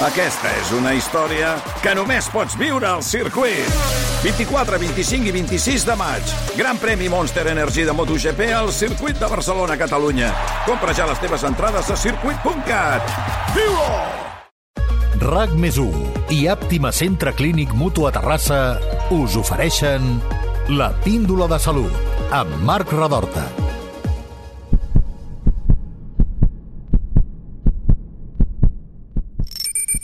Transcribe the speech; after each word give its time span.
Aquesta 0.00 0.48
és 0.56 0.70
una 0.72 0.94
història 0.96 1.50
que 1.84 1.92
només 1.92 2.24
pots 2.32 2.54
viure 2.56 2.86
al 2.88 3.02
circuit. 3.04 3.68
24, 4.22 4.78
25 4.80 5.28
i 5.28 5.34
26 5.34 5.84
de 5.84 5.96
maig. 6.00 6.32
Gran 6.56 6.80
premi 6.80 7.10
Monster 7.12 7.44
Energy 7.52 7.84
de 7.84 7.92
MotoGP 7.92 8.48
al 8.56 8.72
circuit 8.72 9.20
de 9.20 9.28
Barcelona, 9.28 9.76
Catalunya. 9.76 10.32
Compra 10.64 10.96
ja 10.96 11.04
les 11.10 11.20
teves 11.20 11.44
entrades 11.44 11.92
a 11.92 12.00
circuit.cat. 12.00 13.12
Viu-ho! 13.52 13.92
RAC 15.20 15.52
més 15.60 15.76
1 15.76 16.32
i 16.32 16.46
Àptima 16.48 16.96
Centre 16.96 17.36
Clínic 17.36 17.76
Mutu 17.76 18.08
a 18.08 18.16
Terrassa 18.16 18.80
us 19.12 19.36
ofereixen 19.36 20.14
la 20.80 20.94
píndola 21.04 21.44
de 21.50 21.60
salut 21.60 22.32
amb 22.32 22.56
Marc 22.64 22.96
Radorta. 22.96 23.59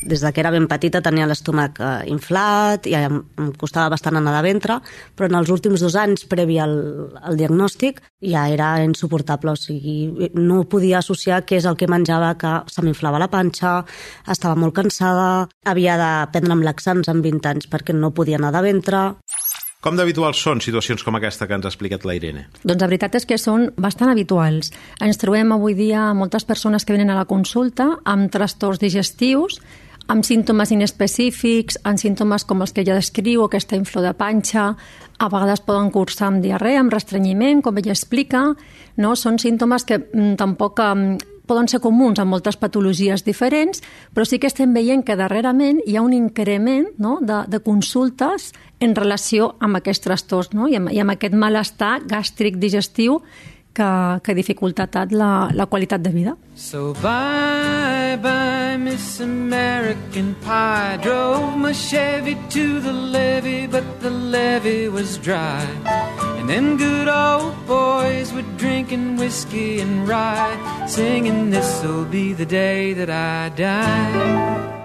Des 0.07 0.23
de 0.23 0.33
que 0.33 0.43
era 0.43 0.53
ben 0.55 0.69
petita 0.71 1.03
tenia 1.05 1.27
l'estómac 1.29 1.81
eh, 1.81 1.91
inflat 2.13 2.87
i 2.87 2.95
em, 2.99 3.19
em 3.43 3.51
costava 3.59 3.91
bastant 3.93 4.19
anar 4.21 4.37
de 4.37 4.45
ventre, 4.47 4.79
però 5.17 5.29
en 5.31 5.39
els 5.41 5.51
últims 5.53 5.83
dos 5.83 5.97
anys, 5.99 6.27
previ 6.31 6.59
al, 6.63 6.77
al 7.23 7.39
diagnòstic, 7.39 8.01
ja 8.23 8.47
era 8.53 8.71
insuportable, 8.85 9.57
o 9.57 9.61
sigui, 9.61 10.31
no 10.35 10.63
podia 10.71 11.01
associar 11.03 11.43
què 11.47 11.61
és 11.61 11.67
el 11.69 11.77
que 11.77 11.91
menjava, 11.91 12.35
que 12.41 12.55
se 12.73 12.85
m'inflava 12.87 13.21
la 13.23 13.31
panxa, 13.33 13.81
estava 14.31 14.57
molt 14.59 14.77
cansada, 14.79 15.47
havia 15.67 15.99
de 16.01 16.13
prendre'm 16.33 16.65
laxants 16.67 17.13
amb 17.13 17.27
20 17.27 17.53
anys 17.55 17.71
perquè 17.71 17.97
no 17.97 18.15
podia 18.15 18.41
anar 18.41 18.55
de 18.57 18.65
ventre. 18.71 19.05
Com 19.87 19.95
d'habituals 19.95 20.41
són 20.43 20.59
situacions 20.65 21.05
com 21.07 21.15
aquesta 21.15 21.47
que 21.47 21.55
ens 21.55 21.67
ha 21.69 21.71
explicat 21.71 22.03
la 22.09 22.17
Irene? 22.19 22.47
Doncs 22.65 22.81
la 22.83 22.89
veritat 22.89 23.19
és 23.21 23.27
que 23.29 23.37
són 23.39 23.69
bastant 23.79 24.11
habituals. 24.11 24.73
Ens 25.05 25.21
trobem 25.23 25.53
avui 25.55 25.77
dia 25.79 26.09
moltes 26.17 26.47
persones 26.49 26.83
que 26.83 26.97
venen 26.97 27.13
a 27.13 27.19
la 27.21 27.29
consulta 27.31 27.93
amb 28.03 28.33
trastorns 28.35 28.83
digestius, 28.83 29.61
amb 30.13 30.25
símptomes 30.27 30.71
inespecífics, 30.75 31.81
amb 31.85 32.01
símptomes 32.01 32.45
com 32.47 32.63
els 32.63 32.73
que 32.75 32.85
ja 32.87 32.97
descriu, 32.97 33.45
aquesta 33.45 33.77
inflor 33.79 34.07
de 34.07 34.13
panxa, 34.17 34.69
a 35.19 35.29
vegades 35.33 35.63
poden 35.65 35.91
cursar 35.91 36.29
amb 36.31 36.45
diarrea, 36.45 36.81
amb 36.81 36.93
restrenyiment, 36.93 37.63
com 37.65 37.79
ella 37.79 37.95
explica, 37.95 38.51
no? 38.97 39.17
són 39.17 39.41
símptomes 39.43 39.87
que 39.89 39.99
mm, 39.99 40.37
tampoc 40.39 40.83
mm, 40.83 41.33
poden 41.47 41.71
ser 41.71 41.81
comuns 41.81 42.19
en 42.21 42.29
moltes 42.29 42.59
patologies 42.59 43.25
diferents, 43.25 43.83
però 44.15 44.27
sí 44.27 44.41
que 44.43 44.51
estem 44.51 44.75
veient 44.75 45.05
que 45.07 45.17
darrerament 45.19 45.81
hi 45.87 45.97
ha 45.97 46.05
un 46.05 46.15
increment 46.15 46.91
no? 46.99 47.19
de, 47.23 47.45
de 47.49 47.63
consultes 47.63 48.51
en 48.83 48.95
relació 48.99 49.55
amb 49.63 49.79
aquests 49.79 50.05
trastorns 50.05 50.55
no? 50.59 50.69
I, 50.69 50.77
amb, 50.81 50.93
i 50.93 51.01
amb 51.03 51.15
aquest 51.15 51.39
malestar 51.39 52.01
gàstric 52.07 52.59
digestiu 52.61 53.23
que, 53.77 54.21
que 54.25 54.35
dificulta 54.35 54.87
tant 54.87 55.13
la, 55.13 55.51
la 55.53 55.67
qualitat 55.67 56.01
de 56.01 56.11
vida. 56.11 56.37
So 56.55 56.95
bye 56.95 58.17
bye 58.23 58.77
Miss 58.79 59.21
American 59.21 60.35
Pie. 60.45 60.99
Drove 61.03 61.57
my 61.57 61.73
Chevy 61.73 62.37
to 62.51 62.81
the 62.81 62.93
levee 62.93 63.67
But 63.67 63.85
the 64.01 64.11
levee 64.11 64.89
was 64.89 65.19
dry. 65.19 65.67
And 66.39 66.49
then 66.49 66.77
good 66.77 67.09
old 67.09 67.55
boys 67.67 68.33
were 68.33 68.47
drinking 68.57 69.17
whiskey 69.17 69.81
and 69.81 70.09
rye 70.09 70.87
Singing 70.87 71.51
this'll 71.51 72.05
be 72.05 72.33
the 72.33 72.47
day 72.47 72.95
that 72.95 73.11
I 73.11 73.51
die 73.51 74.76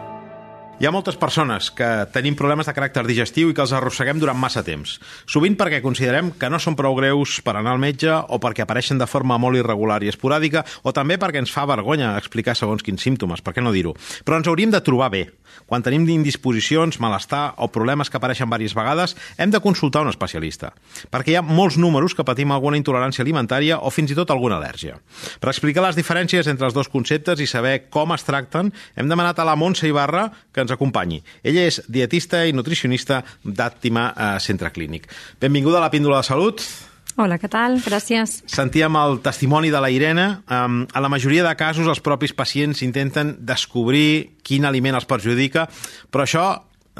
Hi 0.81 0.87
ha 0.87 0.89
moltes 0.89 1.13
persones 1.13 1.67
que 1.77 1.87
tenim 2.09 2.33
problemes 2.33 2.65
de 2.65 2.73
caràcter 2.73 3.03
digestiu 3.05 3.51
i 3.51 3.53
que 3.53 3.61
els 3.61 3.73
arrosseguem 3.77 4.17
durant 4.17 4.39
massa 4.41 4.63
temps. 4.65 4.95
Sovint 5.29 5.53
perquè 5.59 5.77
considerem 5.83 6.31
que 6.41 6.49
no 6.49 6.57
són 6.57 6.73
prou 6.79 6.95
greus 6.97 7.35
per 7.45 7.53
anar 7.53 7.75
al 7.75 7.83
metge 7.83 8.09
o 8.09 8.39
perquè 8.41 8.63
apareixen 8.65 8.97
de 8.97 9.05
forma 9.05 9.37
molt 9.37 9.59
irregular 9.59 9.99
i 10.01 10.09
esporàdica 10.09 10.63
o 10.81 10.89
també 10.97 11.19
perquè 11.21 11.37
ens 11.43 11.53
fa 11.53 11.67
vergonya 11.69 12.15
explicar 12.17 12.57
segons 12.57 12.81
quins 12.81 13.05
símptomes, 13.05 13.45
per 13.45 13.53
què 13.53 13.61
no 13.61 13.75
dir-ho. 13.75 13.93
Però 14.25 14.41
ens 14.41 14.49
hauríem 14.49 14.73
de 14.73 14.81
trobar 14.81 15.11
bé. 15.13 15.27
Quan 15.65 15.83
tenim 15.83 16.07
indisposicions, 16.09 16.99
malestar 16.99 17.53
o 17.57 17.69
problemes 17.71 18.09
que 18.09 18.19
apareixen 18.19 18.49
diverses 18.49 18.75
vegades, 18.75 19.15
hem 19.37 19.51
de 19.51 19.61
consultar 19.63 20.03
un 20.03 20.11
especialista. 20.11 20.73
Perquè 21.11 21.33
hi 21.33 21.39
ha 21.39 21.45
molts 21.45 21.77
números 21.77 22.15
que 22.15 22.25
patim 22.27 22.51
alguna 22.51 22.77
intolerància 22.79 23.23
alimentària 23.23 23.79
o 23.79 23.89
fins 23.89 24.11
i 24.11 24.17
tot 24.17 24.31
alguna 24.31 24.59
al·lèrgia. 24.59 24.99
Per 25.39 25.49
explicar 25.49 25.85
les 25.85 25.95
diferències 25.95 26.47
entre 26.47 26.67
els 26.67 26.75
dos 26.77 26.89
conceptes 26.91 27.39
i 27.39 27.47
saber 27.47 27.89
com 27.89 28.13
es 28.15 28.27
tracten, 28.27 28.71
hem 28.95 29.09
demanat 29.09 29.39
a 29.39 29.47
la 29.47 29.55
Montse 29.55 29.87
Ibarra 29.87 30.29
que 30.51 30.61
ens 30.63 30.71
acompanyi. 30.71 31.21
Ella 31.43 31.67
és 31.67 31.81
dietista 31.87 32.45
i 32.45 32.53
nutricionista 32.53 33.23
d'Àptima 33.43 34.11
eh, 34.11 34.31
Centre 34.39 34.71
Clínic. 34.71 35.09
Benvinguda 35.41 35.79
a 35.79 35.87
la 35.87 35.93
Píndola 35.93 36.21
de 36.21 36.31
Salut. 36.31 36.90
Hola, 37.19 37.37
què 37.41 37.49
tal? 37.51 37.77
Gràcies. 37.83 38.37
Sentíem 38.49 38.95
el 38.95 39.19
testimoni 39.25 39.71
de 39.73 39.81
la 39.83 39.89
Irene. 39.91 40.27
Um, 40.47 40.83
a 40.87 41.03
la 41.03 41.09
majoria 41.11 41.43
de 41.43 41.53
casos, 41.59 41.89
els 41.91 41.99
propis 42.03 42.33
pacients 42.33 42.83
intenten 42.85 43.35
descobrir 43.47 44.37
quin 44.47 44.65
aliment 44.65 44.95
els 44.95 45.07
perjudica, 45.09 45.67
però 46.11 46.23
això 46.23 46.45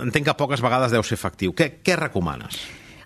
entenc 0.02 0.28
que 0.28 0.38
poques 0.40 0.64
vegades 0.64 0.92
deu 0.92 1.04
ser 1.04 1.18
efectiu. 1.20 1.56
Què, 1.56 1.78
què 1.84 1.98
recomanes? 2.00 2.60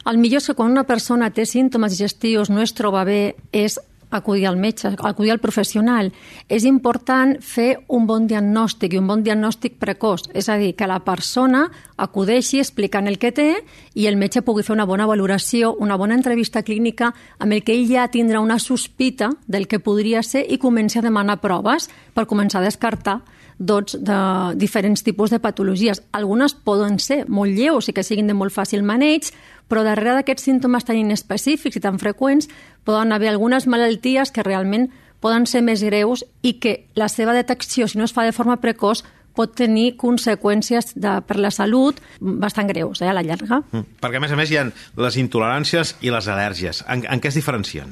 El 0.05 0.19
millor 0.21 0.43
és 0.43 0.49
que 0.49 0.57
quan 0.57 0.73
una 0.73 0.85
persona 0.85 1.31
té 1.33 1.47
símptomes 1.49 1.95
digestius, 1.95 2.51
no 2.53 2.61
es 2.61 2.75
troba 2.77 3.03
bé, 3.07 3.35
és 3.53 3.79
acudir 4.09 4.47
al 4.47 4.57
metge, 4.57 4.93
acudir 4.99 5.31
al 5.31 5.39
professional. 5.39 6.11
És 6.49 6.65
important 6.65 7.35
fer 7.41 7.85
un 7.87 8.05
bon 8.07 8.27
diagnòstic 8.27 8.93
i 8.93 8.99
un 8.99 9.07
bon 9.07 9.23
diagnòstic 9.23 9.79
precoç, 9.81 10.29
és 10.33 10.49
a 10.49 10.57
dir, 10.61 10.73
que 10.75 10.87
la 10.87 11.01
persona 11.05 11.65
acudeixi 11.97 12.59
explicant 12.59 13.07
el 13.07 13.19
que 13.19 13.31
té 13.31 13.49
i 13.95 14.07
el 14.07 14.17
metge 14.17 14.43
pugui 14.43 14.63
fer 14.63 14.75
una 14.75 14.85
bona 14.85 15.07
valoració, 15.07 15.73
una 15.79 15.97
bona 15.97 16.15
entrevista 16.15 16.63
clínica 16.63 17.13
amb 17.39 17.53
el 17.53 17.63
que 17.63 17.73
ell 17.75 17.87
ja 17.89 18.09
tindrà 18.11 18.41
una 18.43 18.59
sospita 18.59 19.31
del 19.47 19.67
que 19.67 19.79
podria 19.79 20.23
ser 20.23 20.45
i 20.49 20.57
comenci 20.57 20.99
a 20.99 21.05
demanar 21.05 21.39
proves 21.41 21.89
per 22.13 22.27
començar 22.27 22.61
a 22.61 22.67
descartar 22.67 23.21
doncs, 23.57 23.95
de 23.99 24.17
diferents 24.59 25.03
tipus 25.03 25.31
de 25.31 25.39
patologies. 25.39 26.03
Algunes 26.11 26.53
poden 26.53 26.99
ser 26.99 27.23
molt 27.27 27.55
lleus 27.55 27.89
i 27.89 27.95
que 27.95 28.03
siguin 28.03 28.27
de 28.27 28.35
molt 28.35 28.53
fàcil 28.53 28.83
maneig, 28.83 29.31
però 29.67 29.83
darrere 29.85 30.19
d'aquests 30.19 30.45
símptomes 30.49 30.85
tan 30.85 30.99
inespecífics 30.99 31.79
i 31.79 31.83
tan 31.83 31.99
freqüents 31.99 32.49
poden 32.85 33.13
haver 33.15 33.31
algunes 33.31 33.67
malalties 33.67 34.31
que 34.31 34.43
realment 34.43 34.89
poden 35.23 35.47
ser 35.49 35.63
més 35.65 35.81
greus 35.81 36.25
i 36.43 36.57
que 36.61 36.85
la 36.95 37.07
seva 37.09 37.33
detecció, 37.33 37.87
si 37.87 37.97
no 37.97 38.05
es 38.05 38.13
fa 38.13 38.27
de 38.27 38.35
forma 38.35 38.59
precoç, 38.61 39.03
pot 39.35 39.55
tenir 39.57 39.95
conseqüències 39.99 40.93
de, 40.95 41.17
per 41.27 41.37
la 41.41 41.51
salut 41.51 41.97
bastant 42.19 42.69
greus 42.71 43.01
eh, 43.03 43.09
a 43.11 43.15
la 43.15 43.23
llarga. 43.25 43.59
Mm. 43.71 43.97
Perquè, 44.01 44.21
a 44.21 44.23
més 44.23 44.31
a 44.31 44.37
més, 44.39 44.51
hi 44.51 44.59
ha 44.61 44.67
les 45.03 45.17
intoleràncies 45.19 45.97
i 46.07 46.13
les 46.13 46.29
al·lèrgies. 46.31 46.85
En, 46.87 47.03
en 47.03 47.23
què 47.23 47.31
es 47.33 47.39
diferencien? 47.41 47.91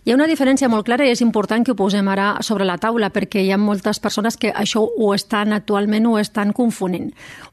Hi 0.00 0.12
ha 0.12 0.16
una 0.16 0.24
diferència 0.24 0.68
molt 0.72 0.86
clara 0.88 1.04
i 1.04 1.10
és 1.12 1.20
important 1.20 1.60
que 1.60 1.74
ho 1.74 1.76
posem 1.76 2.06
ara 2.08 2.30
sobre 2.46 2.64
la 2.64 2.78
taula 2.80 3.10
perquè 3.12 3.42
hi 3.44 3.50
ha 3.52 3.58
moltes 3.60 4.00
persones 4.00 4.38
que 4.40 4.48
això 4.48 4.80
ho 4.80 5.10
estan 5.12 5.52
actualment 5.52 6.06
o 6.08 6.14
estan 6.16 6.54
confonent. 6.56 7.10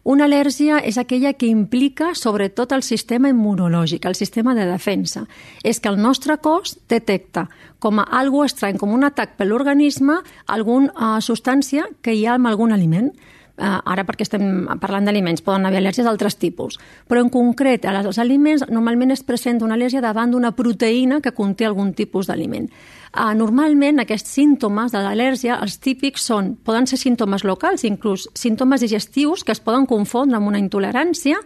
Una 0.07 0.29
al·lèrgia 0.29 0.79
és 0.79 0.95
aquella 0.97 1.33
que 1.35 1.51
implica 1.51 2.13
sobretot 2.15 2.71
el 2.71 2.87
sistema 2.87 3.27
immunològic, 3.33 4.07
el 4.07 4.15
sistema 4.15 4.55
de 4.55 4.63
defensa. 4.69 5.25
És 5.63 5.81
que 5.81 5.91
el 5.91 5.99
nostre 5.99 6.37
cos 6.39 6.77
detecta 6.87 7.49
com 7.83 7.99
a 7.99 8.07
algo 8.21 8.45
estrany, 8.47 8.79
com 8.79 8.95
un 8.95 9.03
atac 9.03 9.35
per 9.35 9.49
l'organisme, 9.49 10.21
alguna 10.47 10.93
uh, 10.95 11.17
substància 11.19 11.89
que 12.01 12.15
hi 12.15 12.25
ha 12.25 12.39
en 12.39 12.47
algun 12.47 12.71
aliment 12.71 13.11
eh, 13.11 13.36
ara 13.57 14.06
perquè 14.06 14.25
estem 14.25 14.68
parlant 14.81 15.07
d'aliments, 15.07 15.41
poden 15.41 15.66
haver 15.66 15.79
al·lèrgies 15.81 16.06
d'altres 16.06 16.38
tipus, 16.38 16.78
però 17.09 17.23
en 17.23 17.31
concret 17.34 17.85
als 17.90 18.19
aliments 18.22 18.68
normalment 18.69 19.12
es 19.16 19.23
presenta 19.25 19.66
una 19.66 19.75
al·lèrgia 19.78 20.01
davant 20.01 20.31
d'una 20.31 20.53
proteïna 20.53 21.22
que 21.22 21.34
conté 21.34 21.66
algun 21.66 21.94
tipus 21.97 22.29
d'aliment. 22.29 22.69
Uh, 23.18 23.34
normalment 23.34 24.03
aquests 24.03 24.35
símptomes 24.35 24.91
de 24.94 25.01
l'al·lèrgia, 25.01 25.57
els 25.63 25.79
típics 25.81 26.28
són, 26.29 26.53
poden 26.63 26.85
ser 26.85 27.00
símptomes 27.01 27.45
locals, 27.47 27.85
inclús 27.88 28.28
símptomes 28.38 28.84
digestius 28.84 29.44
que 29.44 29.56
es 29.56 29.63
poden 29.63 29.88
confondre 29.89 30.38
amb 30.38 30.51
una 30.51 30.62
intolerància, 30.62 31.39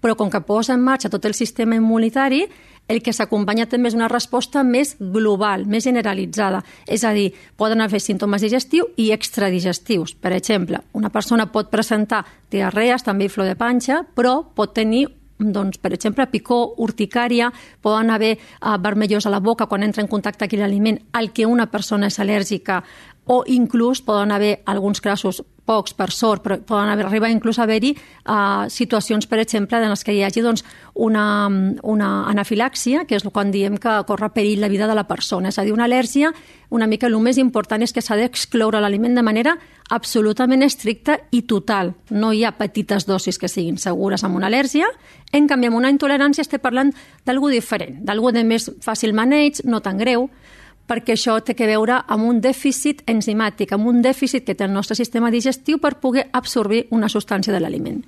però 0.00 0.14
com 0.16 0.30
que 0.30 0.40
posa 0.46 0.72
en 0.72 0.80
marxa 0.80 1.10
tot 1.10 1.26
el 1.26 1.34
sistema 1.34 1.76
immunitari, 1.76 2.46
el 2.88 3.02
que 3.04 3.12
s'acompanya 3.12 3.68
també 3.68 3.90
és 3.92 3.96
una 3.96 4.08
resposta 4.08 4.64
més 4.64 4.96
global, 4.98 5.66
més 5.68 5.84
generalitzada. 5.84 6.62
És 6.86 7.04
a 7.04 7.12
dir, 7.12 7.30
poden 7.56 7.84
haver 7.84 8.00
símptomes 8.00 8.42
digestius 8.42 8.96
i 8.96 9.10
extradigestius. 9.12 10.16
Per 10.16 10.32
exemple, 10.32 10.80
una 10.96 11.12
persona 11.12 11.50
pot 11.52 11.70
presentar 11.70 12.24
diarrees, 12.50 13.04
també 13.04 13.28
flor 13.28 13.46
de 13.46 13.56
panxa, 13.60 14.02
però 14.16 14.40
pot 14.56 14.74
tenir 14.74 15.06
doncs, 15.38 15.78
per 15.78 15.92
exemple, 15.94 16.26
picor, 16.26 16.72
urticària, 16.82 17.52
poden 17.80 18.10
haver 18.10 18.32
eh, 18.34 18.40
vermellós 18.82 19.26
a 19.26 19.30
la 19.30 19.38
boca 19.38 19.68
quan 19.70 19.84
entra 19.86 20.02
en 20.02 20.10
contacte 20.10 20.48
aquell 20.48 20.64
aliment 20.66 20.98
al 21.12 21.30
que 21.32 21.46
una 21.46 21.68
persona 21.70 22.08
és 22.10 22.18
al·lèrgica 22.18 22.82
o 23.28 23.44
inclús 23.46 24.00
poden 24.02 24.32
haver 24.32 24.62
alguns 24.66 25.00
casos 25.00 25.44
pocs 25.68 25.94
per 25.96 26.08
sort, 26.14 26.42
però 26.44 26.56
poden 26.64 26.94
arribar 26.94 27.28
inclús 27.30 27.58
a 27.60 27.66
haver-hi 27.66 27.92
uh, 27.94 28.64
situacions, 28.72 29.28
per 29.28 29.42
exemple, 29.42 29.76
en 29.76 29.92
les 29.92 30.04
que 30.04 30.14
hi 30.16 30.22
hagi 30.24 30.42
doncs, 30.44 30.64
una, 30.98 31.24
una 31.84 32.08
anafilàxia, 32.30 33.04
que 33.08 33.18
és 33.18 33.26
quan 33.28 33.52
diem 33.52 33.76
que 33.78 33.98
corre 34.08 34.32
perill 34.34 34.64
la 34.64 34.72
vida 34.72 34.88
de 34.88 34.96
la 34.96 35.04
persona. 35.08 35.52
És 35.52 35.60
a 35.60 35.66
dir, 35.66 35.74
una 35.76 35.86
al·lèrgia, 35.86 36.32
una 36.74 36.88
mica 36.88 37.08
el 37.08 37.16
més 37.20 37.38
important 37.40 37.82
és 37.84 37.92
que 37.92 38.02
s'ha 38.04 38.16
d'excloure 38.18 38.80
l'aliment 38.80 39.14
de 39.16 39.24
manera 39.24 39.54
absolutament 39.94 40.64
estricta 40.64 41.18
i 41.30 41.42
total. 41.48 41.94
No 42.10 42.32
hi 42.32 42.44
ha 42.44 42.56
petites 42.56 43.06
dosis 43.08 43.38
que 43.38 43.48
siguin 43.48 43.78
segures 43.78 44.24
amb 44.24 44.36
una 44.36 44.48
al·lèrgia. 44.48 44.88
En 45.32 45.48
canvi, 45.48 45.68
amb 45.68 45.80
una 45.80 45.92
intolerància 45.92 46.44
estem 46.44 46.60
parlant 46.64 46.92
d'algú 47.28 47.52
diferent, 47.52 48.00
d'algú 48.04 48.32
de 48.32 48.44
més 48.44 48.70
fàcil 48.84 49.14
maneig, 49.16 49.62
no 49.64 49.80
tan 49.84 50.00
greu, 50.00 50.28
perquè 50.88 51.14
això 51.14 51.36
té 51.44 51.54
que 51.54 51.68
veure 51.68 52.00
amb 52.08 52.26
un 52.26 52.40
dèficit 52.40 53.04
enzimàtic, 53.10 53.72
amb 53.76 53.88
un 53.90 54.00
dèficit 54.02 54.46
que 54.46 54.56
té 54.56 54.64
el 54.64 54.72
nostre 54.72 54.96
sistema 54.96 55.30
digestiu 55.30 55.78
per 55.78 55.98
poder 56.00 56.28
absorbir 56.32 56.86
una 56.90 57.10
substància 57.12 57.52
de 57.52 57.60
l'aliment. 57.60 58.00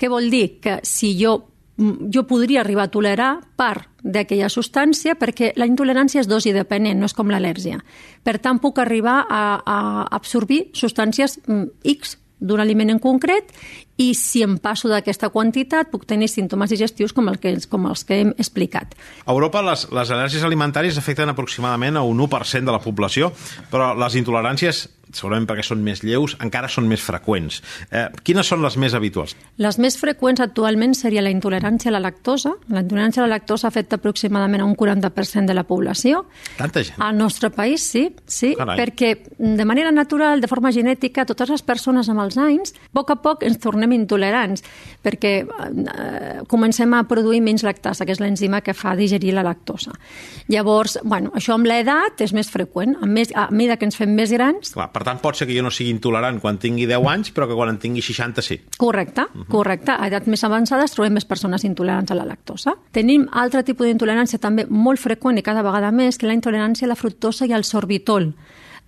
Què 0.00 0.08
vol 0.10 0.30
dir? 0.32 0.58
Que 0.64 0.78
si 0.82 1.12
jo 1.20 1.36
mm, 1.76 2.10
jo 2.14 2.24
podria 2.26 2.64
arribar 2.64 2.88
a 2.88 2.94
tolerar 2.94 3.30
part 3.56 3.90
d'aquella 4.02 4.50
substància 4.52 5.14
perquè 5.20 5.52
la 5.56 5.68
intolerància 5.68 6.20
és 6.20 6.28
dosi 6.28 6.52
dependent, 6.52 6.98
no 6.98 7.06
és 7.06 7.14
com 7.14 7.30
l'al·lèrgia. 7.30 7.78
Per 8.24 8.38
tant, 8.40 8.60
puc 8.60 8.80
arribar 8.80 9.22
a, 9.28 9.44
a 9.60 9.78
absorbir 10.16 10.68
substàncies 10.72 11.38
mm, 11.46 11.70
X 11.96 12.18
d'un 12.44 12.60
aliment 12.60 12.90
en 12.92 13.00
concret 13.00 13.52
i 13.96 14.10
si 14.18 14.42
em 14.42 14.56
passo 14.58 14.90
d'aquesta 14.90 15.30
quantitat 15.34 15.90
puc 15.92 16.06
tenir 16.08 16.28
símptomes 16.30 16.72
digestius 16.74 17.14
com, 17.14 17.28
el 17.30 17.38
que, 17.38 17.54
com 17.70 17.86
els 17.90 18.04
que 18.06 18.20
hem 18.22 18.34
explicat. 18.38 18.96
A 19.24 19.32
Europa 19.32 19.62
les, 19.62 19.86
les 19.94 20.10
al·lèrgies 20.10 20.46
alimentàries 20.46 20.98
afecten 20.98 21.30
aproximadament 21.30 22.00
a 22.00 22.02
un 22.02 22.18
1% 22.18 22.66
de 22.66 22.74
la 22.74 22.82
població, 22.82 23.32
però 23.70 23.92
les 23.98 24.18
intoleràncies 24.18 24.86
segurament 25.14 25.46
perquè 25.48 25.64
són 25.66 25.82
més 25.84 26.02
lleus, 26.04 26.34
encara 26.42 26.68
són 26.70 26.88
més 26.90 27.02
freqüents. 27.04 27.60
Eh, 27.90 28.06
quines 28.26 28.48
són 28.48 28.62
les 28.64 28.76
més 28.80 28.94
habituals? 28.96 29.34
Les 29.62 29.78
més 29.82 29.96
freqüents 30.00 30.42
actualment 30.44 30.94
seria 30.98 31.22
la 31.24 31.32
intolerància 31.34 31.90
a 31.90 31.94
la 31.94 32.02
lactosa. 32.02 32.54
La 32.72 32.82
intolerància 32.84 33.22
a 33.22 33.28
la 33.28 33.36
lactosa 33.36 33.68
afecta 33.68 33.98
aproximadament 34.00 34.64
a 34.64 34.68
un 34.68 34.76
40% 34.76 35.46
de 35.50 35.56
la 35.56 35.64
població. 35.68 36.24
Tanta 36.58 36.84
gent? 36.84 37.00
Al 37.02 37.16
nostre 37.18 37.50
país, 37.54 37.82
sí, 37.82 38.08
sí 38.26 38.54
Carai. 38.58 38.78
perquè 38.80 39.12
de 39.38 39.64
manera 39.64 39.92
natural, 39.92 40.40
de 40.40 40.50
forma 40.50 40.72
genètica, 40.72 41.26
totes 41.26 41.50
les 41.50 41.62
persones 41.62 42.08
amb 42.08 42.24
els 42.24 42.38
anys, 42.38 42.74
a 42.74 42.94
poc 42.94 43.14
a 43.14 43.20
poc 43.22 43.44
ens 43.46 43.60
tornem 43.62 43.83
intolerants, 43.92 44.64
perquè 45.02 45.32
eh, 45.44 46.42
comencem 46.48 46.94
a 46.94 47.02
produir 47.08 47.42
menys 47.44 47.64
lactasa, 47.66 48.06
que 48.06 48.12
és 48.12 48.20
l'enzima 48.20 48.62
que 48.64 48.74
fa 48.74 48.94
digerir 48.96 49.34
la 49.34 49.44
lactosa. 49.44 49.92
Llavors, 50.48 50.98
bueno, 51.04 51.32
això 51.34 51.54
amb 51.54 51.66
l'edat 51.66 52.20
és 52.24 52.32
més 52.32 52.50
freqüent. 52.50 52.96
A, 53.02 53.06
més, 53.06 53.32
a 53.34 53.48
mesura 53.50 53.76
que 53.76 53.88
ens 53.88 53.96
fem 53.96 54.14
més 54.14 54.32
grans, 54.32 54.72
Clar, 54.74 54.88
per 54.92 55.04
tant, 55.06 55.20
pot 55.22 55.36
ser 55.36 55.46
que 55.48 55.54
jo 55.56 55.62
no 55.62 55.70
sigui 55.74 55.92
intolerant 55.94 56.40
quan 56.42 56.58
tingui 56.62 56.86
10 56.90 57.08
anys, 57.10 57.30
però 57.34 57.48
que 57.50 57.56
quan 57.58 57.70
en 57.74 57.78
tingui 57.82 58.02
60 58.02 58.42
sí. 58.42 58.60
Correcte, 58.78 59.22
uh 59.22 59.40
-huh. 59.40 59.46
correcte. 59.48 59.92
A 59.92 60.06
edat 60.06 60.26
més 60.26 60.44
avançades 60.44 60.92
trobem 60.92 61.12
més 61.12 61.24
persones 61.24 61.64
intolerants 61.64 62.10
a 62.10 62.14
la 62.14 62.24
lactosa. 62.24 62.74
Tenim 62.92 63.28
altre 63.32 63.62
tipus 63.62 63.86
d'intolerància 63.86 64.38
també 64.38 64.66
molt 64.68 65.00
freqüent 65.00 65.38
i 65.38 65.42
cada 65.42 65.62
vegada 65.62 65.90
més, 65.92 66.18
que 66.18 66.26
la 66.26 66.34
intolerància 66.34 66.86
a 66.86 66.88
la 66.88 66.96
fructosa 66.96 67.46
i 67.46 67.52
al 67.52 67.64
sorbitol. 67.64 68.34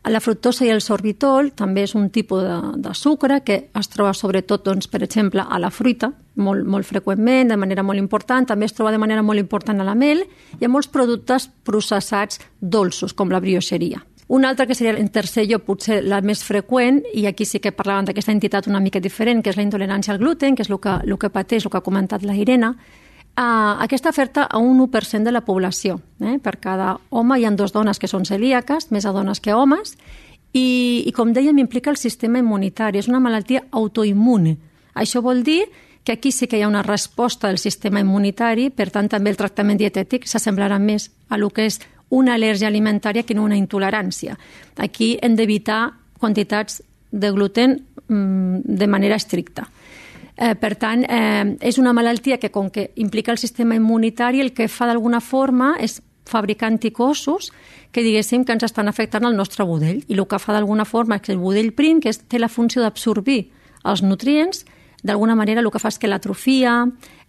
La 0.06 0.20
fructosa 0.22 0.62
i 0.62 0.70
el 0.70 0.80
sorbitol 0.84 1.48
també 1.58 1.82
és 1.82 1.96
un 1.98 2.10
tipus 2.14 2.44
de, 2.44 2.56
de 2.78 2.92
sucre 2.94 3.40
que 3.42 3.56
es 3.74 3.88
troba 3.90 4.12
sobretot, 4.14 4.62
doncs, 4.62 4.86
per 4.86 5.00
exemple, 5.02 5.42
a 5.42 5.58
la 5.58 5.72
fruita, 5.74 6.12
molt, 6.38 6.62
molt 6.62 6.86
freqüentment, 6.86 7.50
de 7.50 7.56
manera 7.58 7.82
molt 7.82 7.98
important, 7.98 8.46
també 8.46 8.68
es 8.68 8.76
troba 8.76 8.92
de 8.94 9.00
manera 9.02 9.24
molt 9.26 9.42
important 9.42 9.82
a 9.82 9.86
la 9.88 9.96
mel 9.98 10.22
i 10.60 10.64
a 10.64 10.70
molts 10.70 10.86
productes 10.94 11.48
processats 11.66 12.38
dolços, 12.60 13.16
com 13.18 13.34
la 13.34 13.40
brioixeria. 13.42 14.04
Una 14.28 14.48
altra 14.48 14.66
que 14.66 14.74
seria 14.74 14.94
en 14.98 15.08
tercer 15.10 15.48
lloc, 15.50 15.64
potser 15.66 16.00
la 16.02 16.20
més 16.22 16.44
freqüent, 16.46 17.02
i 17.14 17.26
aquí 17.26 17.46
sí 17.46 17.58
que 17.62 17.74
parlàvem 17.74 18.06
d'aquesta 18.06 18.34
entitat 18.34 18.66
una 18.70 18.82
mica 18.82 19.02
diferent, 19.02 19.42
que 19.42 19.50
és 19.50 19.58
la 19.58 19.66
intolerància 19.66 20.14
al 20.14 20.22
gluten, 20.22 20.54
que 20.54 20.62
és 20.62 20.70
el 20.70 20.78
que, 20.82 20.94
el 21.02 21.18
que 21.18 21.30
pateix, 21.34 21.66
el 21.66 21.74
que 21.74 21.78
ha 21.82 21.86
comentat 21.86 22.22
la 22.26 22.34
Irene, 22.38 22.76
Uh, 23.36 23.76
aquesta 23.84 24.08
afecta 24.08 24.46
a 24.48 24.56
un 24.56 24.78
1% 24.80 25.22
de 25.22 25.32
la 25.32 25.42
població. 25.44 25.98
Eh? 26.24 26.38
Per 26.40 26.54
cada 26.56 26.94
home 27.10 27.36
hi 27.36 27.44
ha 27.44 27.50
dues 27.52 27.74
dones 27.74 28.00
que 28.00 28.08
són 28.08 28.24
celíaques, 28.24 28.88
més 28.90 29.04
a 29.04 29.12
dones 29.12 29.42
que 29.44 29.52
homes, 29.52 29.92
i, 30.56 31.04
i 31.04 31.12
com 31.12 31.34
dèiem, 31.36 31.58
implica 31.60 31.92
el 31.92 32.00
sistema 32.00 32.40
immunitari. 32.40 32.96
És 32.96 33.10
una 33.12 33.20
malaltia 33.20 33.66
autoimmune. 33.76 34.56
Això 34.96 35.20
vol 35.20 35.42
dir 35.44 35.66
que 36.06 36.14
aquí 36.14 36.32
sí 36.32 36.46
que 36.46 36.56
hi 36.56 36.62
ha 36.62 36.70
una 36.70 36.84
resposta 36.86 37.50
del 37.50 37.58
sistema 37.58 38.00
immunitari, 38.00 38.70
per 38.70 38.88
tant, 38.94 39.10
també 39.10 39.34
el 39.34 39.36
tractament 39.36 39.76
dietètic 39.76 40.24
s'assemblarà 40.24 40.78
més 40.80 41.10
a 41.28 41.36
lo 41.36 41.50
que 41.50 41.66
és 41.66 41.80
una 42.08 42.36
al·lèrgia 42.36 42.70
alimentària 42.70 43.26
que 43.26 43.34
no 43.34 43.44
una 43.44 43.58
intolerància. 43.58 44.36
Aquí 44.78 45.16
hem 45.20 45.34
d'evitar 45.36 45.90
quantitats 46.20 46.80
de 47.10 47.30
gluten 47.34 47.80
mm, 48.06 48.62
de 48.64 48.86
manera 48.86 49.18
estricta. 49.18 49.66
Eh, 50.36 50.54
per 50.54 50.74
tant, 50.76 51.04
eh, 51.08 51.56
és 51.64 51.78
una 51.80 51.94
malaltia 51.96 52.36
que, 52.36 52.50
com 52.52 52.68
que 52.70 52.90
implica 52.96 53.32
el 53.32 53.38
sistema 53.38 53.74
immunitari, 53.74 54.40
el 54.40 54.52
que 54.52 54.68
fa 54.68 54.86
d'alguna 54.86 55.20
forma 55.20 55.76
és 55.80 56.02
fabricar 56.26 56.68
anticossos 56.68 57.52
que 57.92 58.02
diguéssim 58.02 58.44
que 58.44 58.52
ens 58.52 58.66
estan 58.66 58.88
afectant 58.88 59.24
el 59.24 59.36
nostre 59.36 59.64
budell. 59.64 60.02
I 60.08 60.18
el 60.18 60.26
que 60.28 60.40
fa 60.42 60.52
d'alguna 60.52 60.84
forma 60.84 61.16
és 61.16 61.22
que 61.22 61.32
el 61.32 61.40
budell 61.40 61.72
prim 61.72 62.02
que 62.02 62.10
és, 62.12 62.20
té 62.28 62.38
la 62.38 62.52
funció 62.52 62.82
d'absorbir 62.82 63.46
els 63.86 64.02
nutrients 64.02 64.66
d'alguna 65.06 65.36
manera 65.38 65.62
el 65.62 65.70
que 65.70 65.80
fa 65.80 65.88
és 65.92 65.98
que 66.02 66.10
l'atrofia 66.10 66.82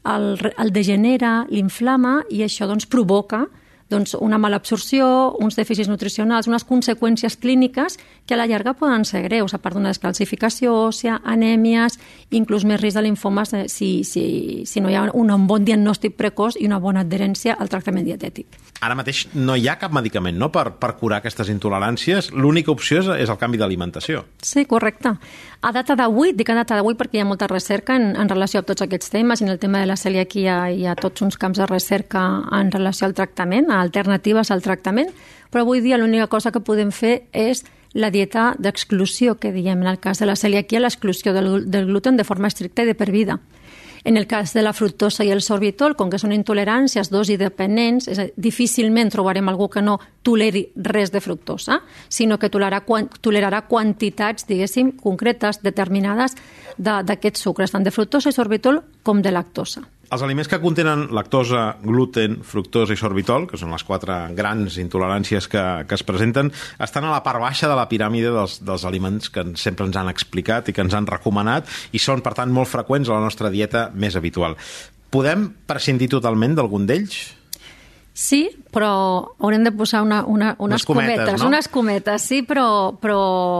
el, 0.08 0.28
el 0.58 0.74
degenera, 0.74 1.46
l'inflama 1.52 2.24
i 2.34 2.42
això 2.44 2.68
doncs 2.68 2.88
provoca 2.90 3.46
doncs, 3.90 4.16
una 4.20 4.38
mala 4.38 4.60
absorció, 4.60 5.08
uns 5.40 5.56
dèficits 5.56 5.90
nutricionals, 5.90 6.48
unes 6.48 6.66
conseqüències 6.68 7.38
clíniques 7.40 7.98
que 8.28 8.36
a 8.36 8.38
la 8.38 8.48
llarga 8.48 8.74
poden 8.76 9.06
ser 9.06 9.24
greus, 9.24 9.54
a 9.54 9.62
part 9.64 9.78
d'una 9.78 9.94
descalcificació 9.94 10.74
òssia, 10.88 11.22
anèmies, 11.24 12.00
inclús 12.36 12.66
més 12.68 12.82
risc 12.82 13.00
de 13.00 13.06
linfomes 13.08 13.54
si, 13.72 14.04
si, 14.04 14.66
si 14.68 14.84
no 14.84 14.92
hi 14.92 14.98
ha 15.00 15.08
un, 15.14 15.32
un 15.32 15.48
bon 15.48 15.64
diagnòstic 15.66 16.18
precoç 16.20 16.60
i 16.60 16.68
una 16.68 16.82
bona 16.84 17.06
adherència 17.06 17.56
al 17.56 17.72
tractament 17.72 18.06
dietètic. 18.08 18.60
Ara 18.84 18.98
mateix 18.98 19.26
no 19.34 19.56
hi 19.58 19.68
ha 19.68 19.78
cap 19.80 19.94
medicament 19.96 20.38
no? 20.38 20.52
per, 20.54 20.70
per 20.78 20.94
curar 21.00 21.22
aquestes 21.22 21.50
intoleràncies. 21.50 22.32
L'única 22.36 22.74
opció 22.74 23.00
és, 23.02 23.08
és 23.24 23.32
el 23.32 23.40
canvi 23.40 23.58
d'alimentació. 23.58 24.26
Sí, 24.44 24.68
correcte. 24.70 25.16
A 25.66 25.72
data 25.74 25.96
d'avui, 25.98 26.36
dic 26.38 26.52
a 26.54 26.60
data 26.60 26.76
d'avui 26.78 26.94
perquè 27.00 27.18
hi 27.18 27.24
ha 27.24 27.26
molta 27.26 27.48
recerca 27.50 27.96
en, 27.98 28.12
en 28.20 28.30
relació 28.30 28.62
amb 28.62 28.68
tots 28.70 28.84
aquests 28.86 29.10
temes 29.10 29.42
i 29.42 29.48
en 29.48 29.56
el 29.56 29.58
tema 29.58 29.82
de 29.82 29.90
la 29.90 29.98
celiaquia 29.98 30.60
hi 30.70 30.86
ha 30.86 30.94
tots 31.00 31.24
uns 31.26 31.40
camps 31.42 31.58
de 31.58 31.66
recerca 31.66 32.22
en 32.54 32.70
relació 32.72 33.08
al 33.08 33.16
tractament, 33.18 33.72
a 33.74 33.77
alternatives 33.80 34.52
al 34.52 34.64
tractament, 34.66 35.12
però 35.52 35.64
avui 35.64 35.82
dia 35.82 35.98
l'única 35.98 36.28
cosa 36.28 36.52
que 36.52 36.64
podem 36.64 36.92
fer 36.92 37.28
és 37.32 37.64
la 37.94 38.12
dieta 38.12 38.54
d'exclusió, 38.60 39.38
que 39.40 39.52
diem 39.52 39.82
en 39.82 39.88
el 39.88 40.00
cas 40.00 40.20
de 40.20 40.28
la 40.28 40.36
celiaquia, 40.36 40.82
l'exclusió 40.84 41.34
del, 41.34 41.70
del 41.72 41.88
gluten 41.88 42.18
de 42.18 42.26
forma 42.28 42.48
estricta 42.52 42.84
i 42.84 42.92
de 42.92 42.96
per 42.96 43.12
vida. 43.12 43.40
En 44.04 44.16
el 44.16 44.28
cas 44.28 44.54
de 44.54 44.62
la 44.62 44.72
fructosa 44.72 45.26
i 45.26 45.32
el 45.34 45.42
sorbitol, 45.42 45.96
com 45.98 46.08
que 46.08 46.20
són 46.22 46.32
intoleràncies 46.32 47.10
dosi 47.12 47.36
dependents, 47.36 48.08
és 48.08 48.22
dir, 48.22 48.28
difícilment 48.38 49.10
trobarem 49.12 49.50
algú 49.50 49.68
que 49.74 49.82
no 49.84 49.98
toleri 50.24 50.68
res 50.76 51.12
de 51.12 51.20
fructosa, 51.20 51.82
sinó 52.08 52.38
que 52.40 52.52
tolerarà, 52.54 52.84
tolerarà 53.20 53.66
quantitats, 53.68 54.48
diguéssim, 54.48 54.94
concretes, 55.02 55.60
determinades 55.66 56.38
d'aquests 56.78 57.44
sucres, 57.44 57.74
tant 57.74 57.84
de 57.84 57.92
fructosa 57.92 58.30
i 58.30 58.38
sorbitol 58.38 58.84
com 59.04 59.20
de 59.22 59.34
lactosa. 59.34 59.84
Els 60.08 60.22
aliments 60.24 60.48
que 60.48 60.60
contenen 60.64 61.10
lactosa, 61.12 61.78
gluten, 61.84 62.38
fructosa 62.48 62.96
i 62.96 63.00
sorbitol, 63.00 63.44
que 63.50 63.60
són 63.60 63.74
les 63.76 63.84
quatre 63.84 64.16
grans 64.38 64.78
intoleràncies 64.80 65.50
que, 65.52 65.64
que 65.84 65.98
es 66.00 66.06
presenten, 66.08 66.54
estan 66.80 67.10
a 67.10 67.12
la 67.12 67.24
part 67.26 67.44
baixa 67.44 67.68
de 67.68 67.76
la 67.76 67.90
piràmide 67.92 68.32
dels, 68.32 68.62
dels 68.64 68.86
aliments 68.88 69.28
que 69.34 69.44
sempre 69.60 69.88
ens 69.90 70.00
han 70.00 70.08
explicat 70.08 70.72
i 70.72 70.76
que 70.78 70.86
ens 70.86 70.96
han 70.96 71.10
recomanat 71.12 71.68
i 71.92 72.00
són, 72.00 72.24
per 72.24 72.38
tant, 72.40 72.54
molt 72.56 72.72
freqüents 72.72 73.12
a 73.12 73.18
la 73.18 73.26
nostra 73.28 73.52
dieta 73.52 73.90
més 73.96 74.16
habitual. 74.16 74.56
Podem 75.12 75.50
prescindir 75.68 76.08
totalment 76.16 76.56
d'algun 76.56 76.88
d'ells? 76.88 77.37
Sí, 78.18 78.50
però 78.74 79.36
haurem 79.38 79.62
de 79.62 79.70
posar 79.78 80.00
una, 80.02 80.24
una, 80.26 80.56
unes, 80.58 80.82
Unes 80.82 80.86
cometes, 80.90 81.20
cometes, 81.20 81.42
no? 81.44 81.48
unes 81.52 81.68
cometes, 81.70 82.24
sí, 82.26 82.40
però, 82.42 82.96
però 82.98 83.20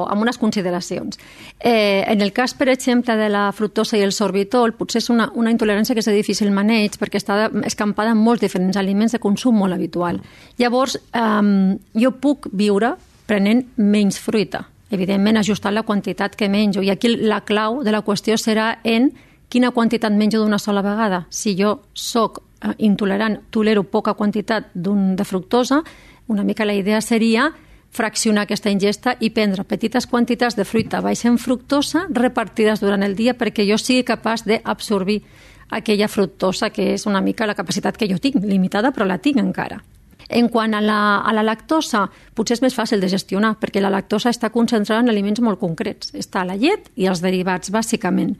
amb 0.10 0.24
unes 0.26 0.40
consideracions. 0.42 1.20
Eh, 1.60 2.02
en 2.08 2.24
el 2.26 2.34
cas, 2.34 2.56
per 2.58 2.72
exemple, 2.74 3.14
de 3.20 3.28
la 3.30 3.52
fructosa 3.54 4.00
i 4.00 4.02
el 4.02 4.16
sorbitol, 4.18 4.74
potser 4.74 5.04
és 5.04 5.12
una, 5.14 5.28
una 5.38 5.54
intolerància 5.54 5.94
que 5.94 6.02
és 6.02 6.10
de 6.10 6.16
difícil 6.18 6.50
maneig 6.50 6.98
perquè 6.98 7.22
està 7.22 7.52
escampada 7.70 8.16
en 8.16 8.18
molts 8.18 8.42
diferents 8.42 8.82
aliments 8.82 9.14
de 9.14 9.22
consum 9.22 9.62
molt 9.62 9.78
habitual. 9.78 10.24
Llavors, 10.58 10.98
eh, 11.14 11.78
jo 11.94 12.14
puc 12.18 12.50
viure 12.50 12.96
prenent 13.30 13.62
menys 13.78 14.18
fruita, 14.18 14.64
evidentment 14.90 15.38
ajustant 15.38 15.78
la 15.78 15.86
quantitat 15.86 16.34
que 16.34 16.50
menjo. 16.50 16.82
I 16.82 16.90
aquí 16.96 17.14
la 17.14 17.44
clau 17.46 17.84
de 17.86 17.94
la 17.94 18.02
qüestió 18.02 18.42
serà 18.42 18.80
en 18.82 19.12
quina 19.54 19.70
quantitat 19.70 20.18
menjo 20.18 20.42
d'una 20.42 20.58
sola 20.58 20.82
vegada. 20.82 21.28
Si 21.30 21.54
jo 21.62 21.84
sóc 21.94 22.42
intolerant, 22.78 23.40
tolero 23.50 23.84
poca 23.84 24.14
quantitat 24.14 24.72
d'un 24.74 25.16
de 25.16 25.26
fructosa, 25.26 25.84
una 26.28 26.44
mica 26.44 26.66
la 26.66 26.76
idea 26.76 27.02
seria 27.02 27.52
fraccionar 27.90 28.44
aquesta 28.44 28.70
ingesta 28.70 29.16
i 29.20 29.32
prendre 29.32 29.64
petites 29.64 30.08
quantitats 30.08 30.58
de 30.58 30.66
fruita 30.66 31.02
baixa 31.02 31.30
en 31.30 31.38
fructosa 31.40 32.06
repartides 32.10 32.82
durant 32.84 33.04
el 33.04 33.16
dia 33.16 33.38
perquè 33.38 33.66
jo 33.68 33.78
sigui 33.80 34.04
capaç 34.04 34.44
d'absorbir 34.46 35.22
aquella 35.70 36.08
fructosa 36.08 36.70
que 36.70 36.94
és 36.94 37.06
una 37.08 37.22
mica 37.22 37.48
la 37.48 37.56
capacitat 37.56 37.98
que 37.98 38.08
jo 38.08 38.20
tinc, 38.20 38.44
limitada 38.44 38.92
però 38.92 39.08
la 39.08 39.18
tinc 39.20 39.40
encara. 39.42 39.82
En 40.30 40.50
quant 40.52 40.74
a 40.76 40.82
la, 40.84 41.00
a 41.24 41.34
la 41.34 41.44
lactosa, 41.44 42.08
potser 42.38 42.58
és 42.58 42.64
més 42.64 42.76
fàcil 42.78 43.02
de 43.02 43.10
gestionar, 43.10 43.56
perquè 43.58 43.82
la 43.82 43.92
lactosa 43.94 44.30
està 44.30 44.52
concentrada 44.54 45.02
en 45.02 45.10
aliments 45.12 45.42
molt 45.42 45.60
concrets. 45.62 46.14
Està 46.18 46.44
a 46.44 46.48
la 46.48 46.58
llet 46.60 46.92
i 46.96 47.08
els 47.10 47.24
derivats, 47.24 47.72
bàsicament. 47.74 48.36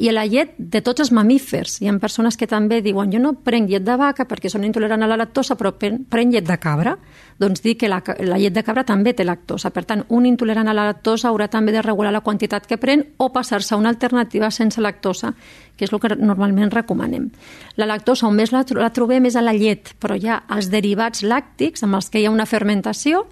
I 0.00 0.08
a 0.08 0.14
la 0.16 0.24
llet 0.26 0.54
de 0.56 0.80
tots 0.80 1.04
els 1.04 1.12
mamífers. 1.12 1.76
Hi 1.82 1.90
ha 1.90 1.96
persones 2.00 2.38
que 2.40 2.48
també 2.48 2.80
diuen 2.82 3.12
jo 3.12 3.20
no 3.20 3.34
prenc 3.44 3.68
llet 3.70 3.84
de 3.84 3.96
vaca 4.00 4.24
perquè 4.28 4.50
són 4.50 4.64
intolerant 4.64 5.04
a 5.04 5.10
la 5.10 5.18
lactosa, 5.20 5.56
però 5.60 5.74
pren, 5.76 6.32
llet 6.32 6.48
de 6.48 6.56
cabra. 6.58 6.96
Doncs 7.38 7.62
dir 7.62 7.76
que 7.76 7.90
la, 7.90 8.00
la 8.24 8.38
llet 8.40 8.54
de 8.54 8.64
cabra 8.64 8.86
també 8.88 9.12
té 9.12 9.26
lactosa. 9.26 9.70
Per 9.74 9.84
tant, 9.84 10.06
un 10.08 10.26
intolerant 10.26 10.70
a 10.70 10.76
la 10.76 10.88
lactosa 10.88 11.28
haurà 11.28 11.50
també 11.52 11.74
de 11.74 11.84
regular 11.84 12.12
la 12.14 12.22
quantitat 12.24 12.66
que 12.66 12.80
pren 12.80 13.04
o 13.18 13.28
passar-se 13.34 13.74
a 13.74 13.80
una 13.80 13.92
alternativa 13.92 14.50
sense 14.50 14.80
lactosa, 14.80 15.34
que 15.76 15.84
és 15.84 15.92
el 15.92 16.00
que 16.00 16.16
normalment 16.16 16.72
recomanem. 16.72 17.28
La 17.76 17.88
lactosa, 17.90 18.26
on 18.28 18.36
més 18.38 18.52
la, 18.54 18.64
la 18.78 18.92
trobem 18.94 19.28
és 19.28 19.36
a 19.36 19.44
la 19.44 19.54
llet, 19.56 19.94
però 20.00 20.16
hi 20.16 20.28
ha 20.28 20.42
els 20.56 20.70
derivats 20.72 21.22
làctics 21.26 21.84
amb 21.84 22.00
els 22.00 22.08
que 22.08 22.22
hi 22.22 22.26
ha 22.26 22.34
una 22.34 22.48
fermentació 22.48 23.26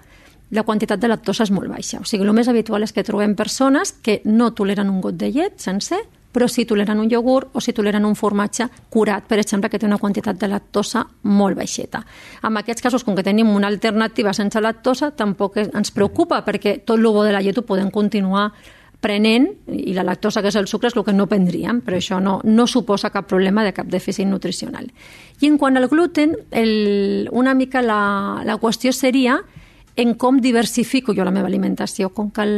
la 0.51 0.63
quantitat 0.63 0.99
de 0.99 1.07
lactosa 1.07 1.45
és 1.47 1.51
molt 1.51 1.71
baixa. 1.71 2.01
O 2.01 2.07
sigui, 2.07 2.27
el 2.27 2.35
més 2.35 2.49
habitual 2.51 2.83
és 2.83 2.91
que 2.91 3.05
trobem 3.07 3.35
persones 3.39 3.93
que 4.03 4.21
no 4.25 4.51
toleren 4.53 4.89
un 4.91 4.99
got 5.01 5.15
de 5.19 5.31
llet 5.31 5.59
sencer, 5.63 6.03
però 6.31 6.47
sí 6.47 6.65
toleren 6.65 6.99
un 6.99 7.09
iogurt 7.11 7.55
o 7.55 7.61
si 7.61 7.73
toleren 7.73 8.05
un 8.07 8.15
formatge 8.15 8.67
curat, 8.89 9.25
per 9.27 9.39
exemple, 9.39 9.69
que 9.69 9.79
té 9.79 9.85
una 9.85 9.99
quantitat 9.99 10.39
de 10.39 10.47
lactosa 10.47 11.05
molt 11.23 11.57
baixeta. 11.59 12.03
En 12.43 12.59
aquests 12.59 12.83
casos, 12.83 13.03
com 13.03 13.15
que 13.15 13.23
tenim 13.23 13.49
una 13.51 13.67
alternativa 13.67 14.33
sense 14.33 14.61
lactosa, 14.61 15.11
tampoc 15.11 15.57
ens 15.63 15.91
preocupa, 15.91 16.43
perquè 16.45 16.79
tot 16.85 16.97
el 16.97 17.07
bo 17.07 17.25
de 17.27 17.33
la 17.35 17.41
llet 17.43 17.57
ho 17.57 17.67
podem 17.67 17.91
continuar 17.91 18.51
prenent, 19.01 19.47
i 19.73 19.95
la 19.97 20.05
lactosa, 20.05 20.43
que 20.43 20.51
és 20.51 20.57
el 20.59 20.67
sucre, 20.69 20.91
és 20.91 20.95
el 20.95 21.03
que 21.03 21.15
no 21.15 21.25
prendríem, 21.27 21.81
però 21.81 21.97
això 21.97 22.19
no, 22.21 22.37
no 22.45 22.67
suposa 22.69 23.09
cap 23.09 23.25
problema 23.27 23.63
de 23.65 23.73
cap 23.73 23.89
dèficit 23.89 24.29
nutricional. 24.29 24.91
I 25.41 25.49
en 25.49 25.57
quant 25.57 25.79
al 25.79 25.89
gluten, 25.89 26.35
el, 26.51 27.27
una 27.31 27.55
mica 27.57 27.81
la, 27.81 28.43
la 28.45 28.59
qüestió 28.61 28.93
seria 28.93 29.39
en 29.95 30.13
com 30.15 30.39
diversifico 30.39 31.13
jo 31.15 31.25
la 31.27 31.33
meva 31.35 31.49
alimentació. 31.49 32.09
Com 32.15 32.31
que 32.31 32.45
el, 32.45 32.55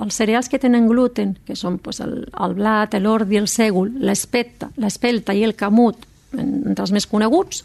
els 0.00 0.18
cereals 0.18 0.48
que 0.48 0.60
tenen 0.62 0.86
gluten, 0.88 1.36
que 1.46 1.56
són 1.58 1.80
pues, 1.82 2.00
el, 2.04 2.24
el 2.30 2.56
blat, 2.58 2.94
l'ordi, 3.02 3.40
el 3.40 3.48
sègol, 3.50 3.92
l'espelta 3.98 5.34
i 5.34 5.44
el 5.44 5.56
camut, 5.58 6.06
entre 6.36 6.84
els 6.84 6.92
més 6.94 7.06
coneguts, 7.10 7.64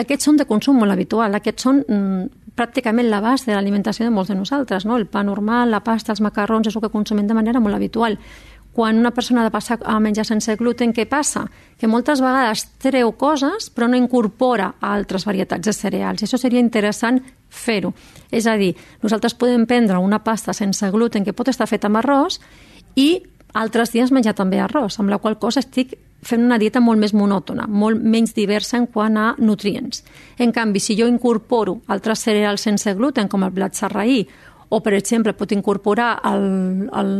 aquests 0.00 0.28
són 0.28 0.38
de 0.38 0.46
consum 0.48 0.78
molt 0.80 0.94
habitual. 0.94 1.34
Aquests 1.36 1.66
són 1.66 1.82
mm, 1.82 2.52
pràcticament 2.56 3.10
la 3.10 3.20
base 3.24 3.48
de 3.48 3.56
l'alimentació 3.56 4.06
de 4.06 4.14
molts 4.14 4.30
de 4.30 4.38
nosaltres. 4.38 4.86
No? 4.86 4.96
El 4.96 5.06
pa 5.10 5.22
normal, 5.26 5.70
la 5.70 5.82
pasta, 5.84 6.14
els 6.14 6.22
macarrons, 6.24 6.68
és 6.68 6.76
el 6.76 6.84
que 6.84 6.92
consumim 6.92 7.26
de 7.28 7.36
manera 7.36 7.62
molt 7.62 7.78
habitual 7.78 8.18
quan 8.80 8.96
una 8.96 9.10
persona 9.10 9.42
ha 9.42 9.44
de 9.44 9.52
passar 9.52 9.76
a 9.84 9.98
menjar 10.00 10.22
sense 10.24 10.54
gluten, 10.56 10.94
què 10.96 11.04
passa? 11.04 11.42
Que 11.76 11.88
moltes 11.90 12.22
vegades 12.24 12.62
treu 12.80 13.10
coses 13.12 13.66
però 13.76 13.90
no 13.92 13.98
incorpora 14.00 14.70
altres 14.80 15.26
varietats 15.28 15.68
de 15.68 15.74
cereals. 15.76 16.22
I 16.22 16.24
això 16.24 16.40
seria 16.40 16.62
interessant 16.64 17.18
fer-ho. 17.52 17.92
És 18.32 18.48
a 18.48 18.56
dir, 18.56 18.70
nosaltres 19.02 19.36
podem 19.36 19.66
prendre 19.68 20.00
una 20.00 20.22
pasta 20.24 20.56
sense 20.56 20.88
gluten 20.96 21.28
que 21.28 21.36
pot 21.36 21.52
estar 21.52 21.68
feta 21.68 21.92
amb 21.92 22.00
arròs 22.00 22.40
i 22.96 23.20
altres 23.52 23.92
dies 23.92 24.14
menjar 24.16 24.32
també 24.38 24.62
arròs, 24.64 24.96
amb 24.96 25.12
la 25.12 25.20
qual 25.20 25.36
cosa 25.36 25.60
estic 25.60 25.98
fent 26.24 26.48
una 26.48 26.56
dieta 26.56 26.80
molt 26.80 27.04
més 27.04 27.12
monòtona, 27.12 27.66
molt 27.68 28.00
menys 28.00 28.32
diversa 28.32 28.80
en 28.80 28.86
quant 28.88 29.18
a 29.20 29.34
nutrients. 29.36 30.06
En 30.40 30.56
canvi, 30.56 30.80
si 30.80 30.96
jo 30.96 31.04
incorporo 31.10 31.82
altres 31.92 32.24
cereals 32.24 32.64
sense 32.64 32.96
gluten, 32.96 33.28
com 33.28 33.44
el 33.44 33.52
blat 33.52 33.76
sarraí, 33.76 34.22
o, 34.70 34.80
per 34.80 34.94
exemple, 34.94 35.34
pot 35.36 35.52
incorporar 35.52 36.14
el, 36.30 36.88
el, 36.96 37.10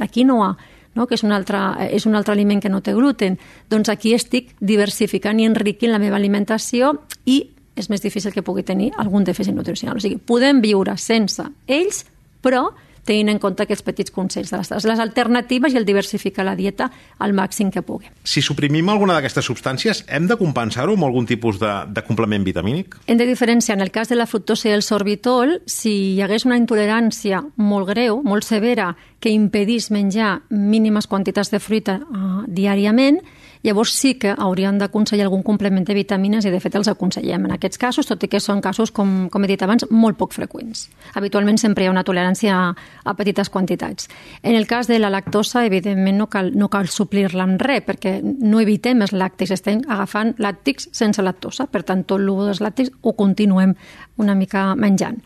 la 0.00 0.08
quinoa, 0.08 0.54
no? 0.94 1.06
que 1.06 1.18
és 1.18 1.24
un, 1.26 1.32
altre, 1.32 1.60
és 1.90 2.06
un 2.06 2.14
altre 2.14 2.34
aliment 2.34 2.62
que 2.62 2.70
no 2.72 2.82
té 2.84 2.94
gluten, 2.94 3.38
doncs 3.70 3.90
aquí 3.92 4.14
estic 4.14 4.54
diversificant 4.60 5.40
i 5.40 5.48
enriquint 5.48 5.92
la 5.92 6.00
meva 6.02 6.16
alimentació 6.20 6.94
i 7.26 7.42
és 7.74 7.90
més 7.90 8.02
difícil 8.02 8.32
que 8.32 8.44
pugui 8.46 8.62
tenir 8.62 8.92
algun 9.02 9.24
dèficit 9.26 9.54
nutricional. 9.54 9.98
O 9.98 10.02
sigui, 10.02 10.20
podem 10.22 10.60
viure 10.62 10.94
sense 11.00 11.42
ells, 11.66 12.04
però 12.44 12.68
tenint 13.04 13.30
en 13.32 13.40
compte 13.42 13.64
aquests 13.64 13.84
petits 13.84 14.12
consells 14.14 14.52
de 14.52 14.60
les, 14.60 14.86
les 14.88 15.02
alternatives 15.02 15.74
i 15.74 15.80
el 15.80 15.86
diversificar 15.88 16.46
la 16.46 16.56
dieta 16.56 16.90
al 17.18 17.34
màxim 17.36 17.70
que 17.70 17.82
pugui. 17.84 18.10
Si 18.24 18.42
suprimim 18.42 18.88
alguna 18.92 19.16
d'aquestes 19.18 19.46
substàncies, 19.50 20.04
hem 20.08 20.28
de 20.30 20.38
compensar-ho 20.40 20.96
amb 20.96 21.08
algun 21.08 21.28
tipus 21.28 21.60
de, 21.62 21.72
de 21.88 22.04
complement 22.06 22.44
vitamínic? 22.46 22.98
Hem 23.06 23.20
de 23.20 23.28
diferenciar, 23.28 23.78
en 23.78 23.84
el 23.84 23.92
cas 23.94 24.08
de 24.08 24.18
la 24.18 24.28
fructosa 24.30 24.70
i 24.70 24.74
el 24.76 24.84
sorbitol, 24.86 25.58
si 25.66 25.94
hi 26.14 26.22
hagués 26.24 26.48
una 26.48 26.58
intolerància 26.60 27.42
molt 27.56 27.90
greu, 27.92 28.22
molt 28.24 28.46
severa, 28.46 28.94
que 29.20 29.32
impedís 29.32 29.90
menjar 29.94 30.42
mínimes 30.50 31.08
quantitats 31.08 31.52
de 31.52 31.60
fruita 31.60 32.00
uh, 32.02 32.44
diàriament, 32.48 33.22
Llavors 33.64 33.94
sí 33.96 34.14
que 34.20 34.34
haurien 34.36 34.76
d'aconsellar 34.76 35.24
algun 35.24 35.42
complement 35.42 35.86
de 35.88 35.94
vitamines 35.96 36.44
i 36.44 36.50
de 36.52 36.60
fet 36.60 36.74
els 36.76 36.90
aconsellem 36.92 37.46
en 37.46 37.54
aquests 37.54 37.80
casos, 37.80 38.04
tot 38.10 38.26
i 38.26 38.28
que 38.28 38.40
són 38.42 38.60
casos, 38.60 38.92
com, 38.92 39.30
com 39.32 39.44
he 39.44 39.48
dit 39.48 39.62
abans, 39.64 39.86
molt 39.88 40.18
poc 40.20 40.36
freqüents. 40.36 40.84
Habitualment 41.16 41.56
sempre 41.62 41.84
hi 41.86 41.88
ha 41.88 41.94
una 41.94 42.04
tolerància 42.04 42.58
a, 42.58 42.74
a 43.08 43.16
petites 43.16 43.48
quantitats. 43.48 44.10
En 44.42 44.52
el 44.54 44.68
cas 44.68 44.90
de 44.92 44.98
la 45.00 45.08
lactosa, 45.08 45.64
evidentment 45.64 46.20
no 46.20 46.28
cal, 46.28 46.52
no 46.52 46.68
cal 46.68 46.92
suplir-la 46.92 47.48
amb 47.48 47.64
res, 47.64 47.80
perquè 47.88 48.18
no 48.22 48.60
evitem 48.60 49.00
els 49.06 49.16
làctics, 49.16 49.56
estem 49.56 49.80
agafant 49.88 50.34
làctics 50.36 50.90
sense 50.92 51.24
lactosa, 51.24 51.64
per 51.64 51.86
tant 51.88 52.04
tot 52.04 52.20
el 52.20 52.28
dels 52.44 52.60
làctics 52.60 52.92
ho 53.00 53.16
continuem 53.16 53.72
una 54.20 54.36
mica 54.36 54.74
menjant. 54.76 55.22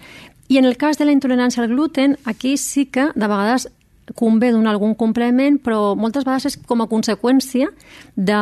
I 0.49 0.57
en 0.57 0.65
el 0.65 0.79
cas 0.79 0.97
de 0.97 1.05
la 1.05 1.13
intolerància 1.13 1.61
al 1.61 1.69
gluten, 1.69 2.17
aquí 2.25 2.57
sí 2.57 2.87
que 2.87 3.11
de 3.15 3.27
vegades 3.27 3.67
convé 4.15 4.53
donar 4.53 4.73
algun 4.75 4.95
complement, 4.95 5.59
però 5.63 5.95
moltes 5.99 6.25
vegades 6.25 6.53
és 6.53 6.57
com 6.69 6.81
a 6.83 6.89
conseqüència 6.89 7.69
de, 8.17 8.39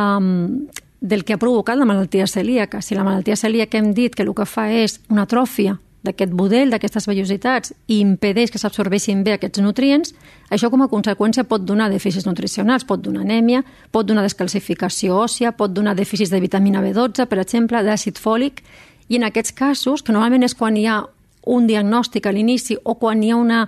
del 1.01 1.25
que 1.25 1.35
ha 1.35 1.41
provocat 1.41 1.77
la 1.77 1.87
malaltia 1.89 2.27
celíaca. 2.27 2.81
Si 2.81 2.95
la 2.95 3.05
malaltia 3.07 3.35
celíaca 3.35 3.77
hem 3.77 3.93
dit 3.93 4.15
que 4.15 4.23
el 4.23 4.33
que 4.35 4.47
fa 4.47 4.69
és 4.71 4.99
una 5.09 5.27
atròfia 5.27 5.77
d'aquest 6.07 6.31
budell, 6.37 6.71
d'aquestes 6.71 7.07
vellositats, 7.09 7.73
i 7.91 7.99
impedeix 7.99 8.51
que 8.53 8.61
s'absorbeixin 8.61 9.23
bé 9.25 9.33
aquests 9.35 9.59
nutrients, 9.63 10.13
això 10.53 10.69
com 10.71 10.85
a 10.85 10.89
conseqüència 10.91 11.43
pot 11.49 11.65
donar 11.67 11.89
dèficits 11.91 12.27
nutricionals, 12.27 12.85
pot 12.87 13.01
donar 13.03 13.25
anèmia, 13.25 13.63
pot 13.91 14.07
donar 14.07 14.23
descalcificació 14.23 15.17
òssia, 15.25 15.51
pot 15.57 15.73
donar 15.73 15.97
dèficits 15.97 16.31
de 16.31 16.39
vitamina 16.39 16.83
B12, 16.85 17.27
per 17.27 17.41
exemple, 17.43 17.83
d'àcid 17.83 18.21
fòlic, 18.21 18.63
i 19.09 19.19
en 19.19 19.27
aquests 19.27 19.55
casos, 19.55 20.03
que 20.03 20.15
normalment 20.15 20.47
és 20.47 20.55
quan 20.55 20.77
hi 20.77 20.87
ha 20.87 21.01
un 21.47 21.67
diagnòstic 21.67 22.27
a 22.27 22.33
l'inici 22.35 22.77
o 22.83 22.97
quan 22.99 23.23
hi 23.23 23.31
ha 23.31 23.39
una 23.39 23.67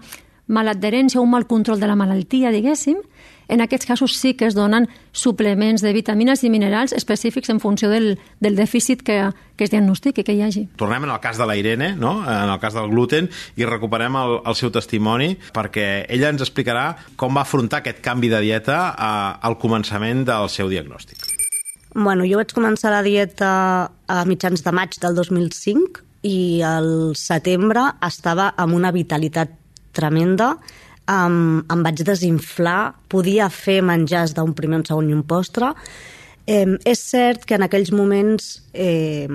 maladherència 0.50 1.22
o 1.22 1.24
un 1.24 1.32
mal 1.32 1.48
control 1.48 1.80
de 1.80 1.88
la 1.88 1.96
malaltia, 1.96 2.52
diguéssim, 2.52 2.98
en 3.50 3.62
aquests 3.66 3.88
casos 3.90 4.16
sí 4.16 4.36
que 4.38 4.46
es 4.46 4.54
donen 4.54 4.86
suplements 5.12 5.82
de 5.82 5.92
vitamines 5.94 6.44
i 6.46 6.52
minerals 6.54 6.94
específics 6.94 7.50
en 7.50 7.60
funció 7.60 7.90
del, 7.90 8.20
del 8.40 8.56
dèficit 8.56 9.02
que, 9.04 9.18
que 9.58 9.66
es 9.66 9.74
diagnostiqui, 9.74 10.24
que 10.24 10.36
hi 10.38 10.44
hagi. 10.46 10.68
Tornem 10.78 11.08
en 11.08 11.14
el 11.16 11.20
cas 11.24 11.42
de 11.42 11.48
la 11.50 11.58
Irene, 11.58 11.96
no? 11.98 12.20
en 12.22 12.54
el 12.54 12.60
cas 12.62 12.78
del 12.78 12.92
gluten, 12.94 13.30
i 13.58 13.66
recuperem 13.66 14.16
el, 14.22 14.38
el 14.46 14.58
seu 14.58 14.70
testimoni 14.72 15.34
perquè 15.56 16.06
ella 16.08 16.30
ens 16.30 16.46
explicarà 16.46 16.92
com 17.18 17.36
va 17.36 17.44
afrontar 17.48 17.82
aquest 17.82 18.04
canvi 18.06 18.30
de 18.30 18.44
dieta 18.46 18.80
a, 18.94 19.12
al 19.42 19.58
començament 19.58 20.24
del 20.30 20.50
seu 20.54 20.70
diagnòstic. 20.70 21.26
Bueno, 21.96 22.22
jo 22.30 22.38
vaig 22.38 22.54
començar 22.54 22.94
la 22.94 23.02
dieta 23.02 23.50
a 23.90 24.22
mitjans 24.30 24.62
de 24.62 24.74
maig 24.78 24.94
del 25.02 25.18
2005 25.18 26.06
i 26.30 26.62
al 26.62 27.16
setembre 27.18 27.88
estava 28.06 28.52
amb 28.60 28.78
una 28.78 28.92
vitalitat 28.94 29.56
tremenda, 30.00 30.54
um, 31.10 31.60
em 31.68 31.84
vaig 31.86 32.04
desinflar, 32.08 32.94
podia 33.12 33.50
fer 33.52 33.82
menjars 33.86 34.34
d'un 34.38 34.56
primer, 34.56 34.82
un 34.82 34.88
segon 34.88 35.12
i 35.12 35.18
un 35.18 35.26
postre. 35.28 35.74
Eh, 36.50 36.66
és 36.88 37.02
cert 37.12 37.44
que 37.46 37.60
en 37.60 37.68
aquells 37.68 37.92
moments 37.94 38.56
eh, 38.74 39.28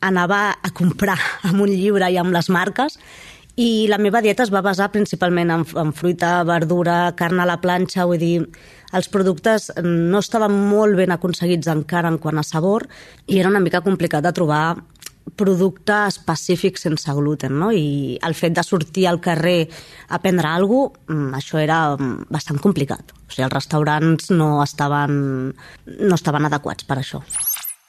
anava 0.00 0.54
a 0.56 0.70
comprar 0.72 1.18
amb 1.50 1.66
un 1.66 1.68
llibre 1.68 2.08
i 2.08 2.16
amb 2.20 2.32
les 2.32 2.48
marques 2.48 2.96
i 3.60 3.86
la 3.90 3.98
meva 4.00 4.22
dieta 4.24 4.46
es 4.46 4.52
va 4.52 4.62
basar 4.64 4.88
principalment 4.94 5.50
en, 5.52 5.66
en 5.76 5.90
fruita, 5.92 6.38
verdura, 6.48 7.12
carn 7.18 7.42
a 7.42 7.48
la 7.48 7.58
planxa, 7.60 8.06
vull 8.08 8.22
dir, 8.22 8.38
els 8.96 9.10
productes 9.12 9.68
no 9.84 10.22
estaven 10.24 10.54
molt 10.70 10.96
ben 10.96 11.12
aconseguits 11.12 11.68
encara 11.68 12.08
en 12.08 12.16
quant 12.22 12.40
a 12.40 12.46
sabor 12.46 12.86
i 13.26 13.40
era 13.40 13.52
una 13.52 13.60
mica 13.60 13.82
complicat 13.84 14.24
de 14.24 14.32
trobar 14.32 14.78
producte 15.36 15.94
específic 16.08 16.78
sense 16.80 17.12
gluten, 17.16 17.54
no? 17.58 17.70
I 17.72 18.18
el 18.26 18.34
fet 18.34 18.56
de 18.56 18.64
sortir 18.66 19.06
al 19.08 19.20
carrer 19.20 19.68
a 20.08 20.20
prendre 20.22 20.48
alguna 20.48 20.90
cosa, 20.92 21.12
mm, 21.12 21.34
això 21.38 21.58
era 21.62 21.78
mm, 21.96 22.28
bastant 22.30 22.60
complicat. 22.60 23.12
O 23.12 23.30
sigui, 23.30 23.46
els 23.46 23.54
restaurants 23.54 24.30
no 24.30 24.62
estaven, 24.62 25.16
no 25.86 26.14
estaven 26.14 26.48
adequats 26.48 26.84
per 26.84 26.98
això. 27.00 27.22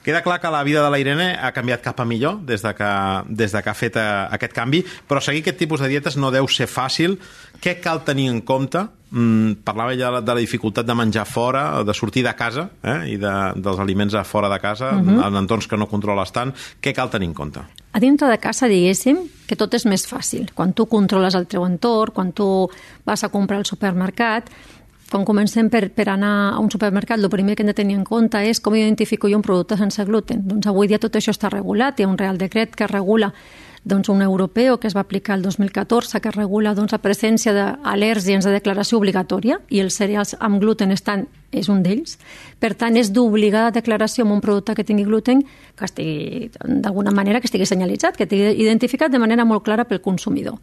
Queda 0.04 0.20
clar 0.22 0.38
que 0.38 0.50
la 0.52 0.62
vida 0.62 0.84
de 0.84 0.90
la 0.92 0.98
Irene 1.00 1.30
ha 1.40 1.48
canviat 1.56 1.80
cap 1.80 2.02
a 2.02 2.04
millor 2.04 2.42
des 2.44 2.60
de 2.60 2.74
que, 2.76 2.90
des 3.32 3.54
de 3.56 3.62
que 3.64 3.70
ha 3.70 3.74
fet 3.74 3.96
eh, 3.96 4.02
aquest 4.36 4.52
canvi, 4.52 4.82
però 5.08 5.22
seguir 5.24 5.40
aquest 5.40 5.56
tipus 5.62 5.80
de 5.80 5.88
dietes 5.88 6.18
no 6.20 6.28
deu 6.30 6.44
ser 6.44 6.68
fàcil. 6.68 7.16
Què 7.64 7.78
cal 7.80 8.02
tenir 8.04 8.28
en 8.28 8.42
compte? 8.44 8.84
Mm, 9.14 9.62
parlava 9.64 9.94
ella 9.94 10.20
de 10.20 10.34
la 10.34 10.42
dificultat 10.42 10.84
de 10.84 10.94
menjar 10.98 11.24
fora, 11.24 11.84
de 11.86 11.94
sortir 11.94 12.24
de 12.26 12.34
casa 12.36 12.66
eh, 12.82 13.14
i 13.14 13.16
de, 13.16 13.32
dels 13.56 13.80
aliments 13.80 14.12
a 14.18 14.26
fora 14.28 14.50
de 14.52 14.60
casa, 14.60 14.90
uh 14.92 15.00
mhm. 15.00 15.16
-huh. 15.16 15.26
en 15.28 15.36
entorns 15.36 15.66
que 15.66 15.76
no 15.76 15.88
controles 15.88 16.32
tant. 16.32 16.52
Què 16.82 16.92
cal 16.92 17.08
tenir 17.08 17.28
en 17.28 17.34
compte? 17.34 17.60
A 17.92 18.00
dintre 18.00 18.28
de 18.28 18.38
casa, 18.38 18.68
diguéssim, 18.68 19.16
que 19.46 19.56
tot 19.56 19.72
és 19.72 19.86
més 19.86 20.04
fàcil. 20.06 20.50
Quan 20.52 20.72
tu 20.74 20.86
controles 20.86 21.34
el 21.34 21.46
teu 21.46 21.64
entorn, 21.64 22.12
quan 22.12 22.32
tu 22.32 22.68
vas 23.06 23.24
a 23.24 23.28
comprar 23.28 23.58
al 23.58 23.64
supermercat, 23.64 24.50
quan 25.10 25.24
comencem 25.24 25.68
per, 25.70 25.88
per 25.94 26.08
anar 26.10 26.54
a 26.54 26.62
un 26.62 26.70
supermercat, 26.72 27.20
el 27.20 27.30
primer 27.30 27.56
que 27.56 27.62
hem 27.62 27.70
de 27.70 27.76
tenir 27.76 27.98
en 27.98 28.04
compte 28.04 28.40
és 28.48 28.60
com 28.60 28.74
identifico 28.74 29.28
jo 29.30 29.38
un 29.38 29.44
producte 29.46 29.76
sense 29.78 30.04
gluten. 30.04 30.42
Doncs 30.48 30.70
avui 30.70 30.88
dia 30.90 30.98
tot 31.02 31.16
això 31.16 31.34
està 31.34 31.52
regulat, 31.52 32.00
hi 32.00 32.06
ha 32.06 32.10
un 32.10 32.18
real 32.18 32.40
decret 32.40 32.74
que 32.74 32.90
regula 32.90 33.32
doncs, 33.84 34.08
un 34.08 34.22
europeu 34.22 34.78
que 34.80 34.88
es 34.88 34.96
va 34.96 35.02
aplicar 35.04 35.36
el 35.36 35.42
2014 35.42 36.20
que 36.20 36.30
regula 36.32 36.74
doncs, 36.74 36.92
la 36.96 37.02
presència 37.04 37.52
d'al·lèrgens 37.52 38.48
de 38.48 38.54
declaració 38.56 38.98
obligatòria 38.98 39.60
i 39.68 39.82
els 39.84 39.98
cereals 40.00 40.34
amb 40.40 40.58
gluten 40.62 40.90
estan, 40.90 41.26
és 41.52 41.68
un 41.68 41.84
d'ells. 41.84 42.16
Per 42.58 42.72
tant, 42.74 42.96
és 42.96 43.12
d'obligada 43.12 43.74
declaració 43.76 44.24
amb 44.24 44.38
un 44.38 44.40
producte 44.40 44.74
que 44.74 44.86
tingui 44.88 45.04
gluten 45.04 45.44
que 45.76 45.84
estigui, 45.84 46.50
d'alguna 46.64 47.12
manera, 47.12 47.40
que 47.40 47.46
estigui 47.46 47.68
senyalitzat, 47.68 48.16
que 48.16 48.24
estigui 48.24 48.56
identificat 48.64 49.12
de 49.12 49.20
manera 49.20 49.44
molt 49.44 49.62
clara 49.68 49.84
pel 49.84 50.00
consumidor. 50.00 50.58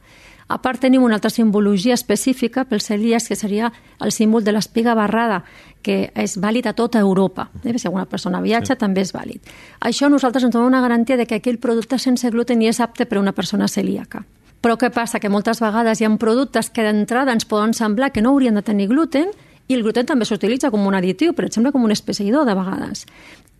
A 0.51 0.57
part 0.59 0.81
tenim 0.83 1.03
una 1.03 1.15
altra 1.15 1.29
simbologia 1.31 1.95
específica 1.95 2.65
pels 2.67 2.89
celíacs, 2.89 3.29
que 3.31 3.37
seria 3.39 3.71
el 4.03 4.11
símbol 4.11 4.43
de 4.43 4.51
l'espiga 4.51 4.91
barrada, 4.97 5.45
que 5.81 6.11
és 6.11 6.35
vàlid 6.43 6.67
a 6.67 6.73
tota 6.75 6.99
Europa. 6.99 7.47
Eh? 7.63 7.77
Si 7.79 7.87
alguna 7.87 8.05
persona 8.05 8.41
viatja, 8.43 8.75
sí. 8.75 8.79
també 8.79 9.05
és 9.05 9.13
vàlid. 9.15 9.47
Això 9.79 10.09
nosaltres 10.11 10.43
ens 10.43 10.53
donem 10.53 10.67
una 10.67 10.81
garantia 10.83 11.15
de 11.15 11.25
que 11.25 11.39
aquell 11.39 11.61
producte 11.63 11.99
sense 11.99 12.27
gluten 12.35 12.61
és 12.67 12.81
apte 12.83 13.07
per 13.07 13.17
a 13.17 13.23
una 13.23 13.31
persona 13.31 13.69
celíaca. 13.71 14.25
Però 14.61 14.75
què 14.77 14.91
passa? 14.93 15.21
Que 15.23 15.31
moltes 15.31 15.63
vegades 15.63 16.01
hi 16.01 16.05
ha 16.05 16.11
productes 16.19 16.69
que 16.69 16.83
d'entrada 16.83 17.31
ens 17.31 17.47
poden 17.47 17.73
semblar 17.73 18.11
que 18.11 18.21
no 18.21 18.35
haurien 18.35 18.59
de 18.59 18.61
tenir 18.61 18.91
gluten 18.91 19.31
i 19.71 19.77
el 19.77 19.85
gluten 19.87 20.05
també 20.05 20.27
s'utilitza 20.27 20.69
com 20.69 20.83
un 20.85 20.99
additiu, 20.99 21.31
per 21.33 21.47
exemple, 21.47 21.71
com 21.71 21.87
un 21.87 21.95
especiador 21.95 22.45
de 22.45 22.57
vegades 22.59 23.07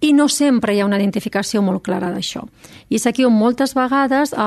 i 0.01 0.13
no 0.17 0.27
sempre 0.29 0.73
hi 0.73 0.79
ha 0.81 0.85
una 0.87 0.97
identificació 0.97 1.61
molt 1.61 1.83
clara 1.85 2.09
d'això. 2.09 2.41
I 2.89 2.97
és 2.97 3.05
aquí 3.05 3.23
on 3.23 3.35
moltes 3.37 3.75
vegades 3.77 4.33
eh, 4.33 4.45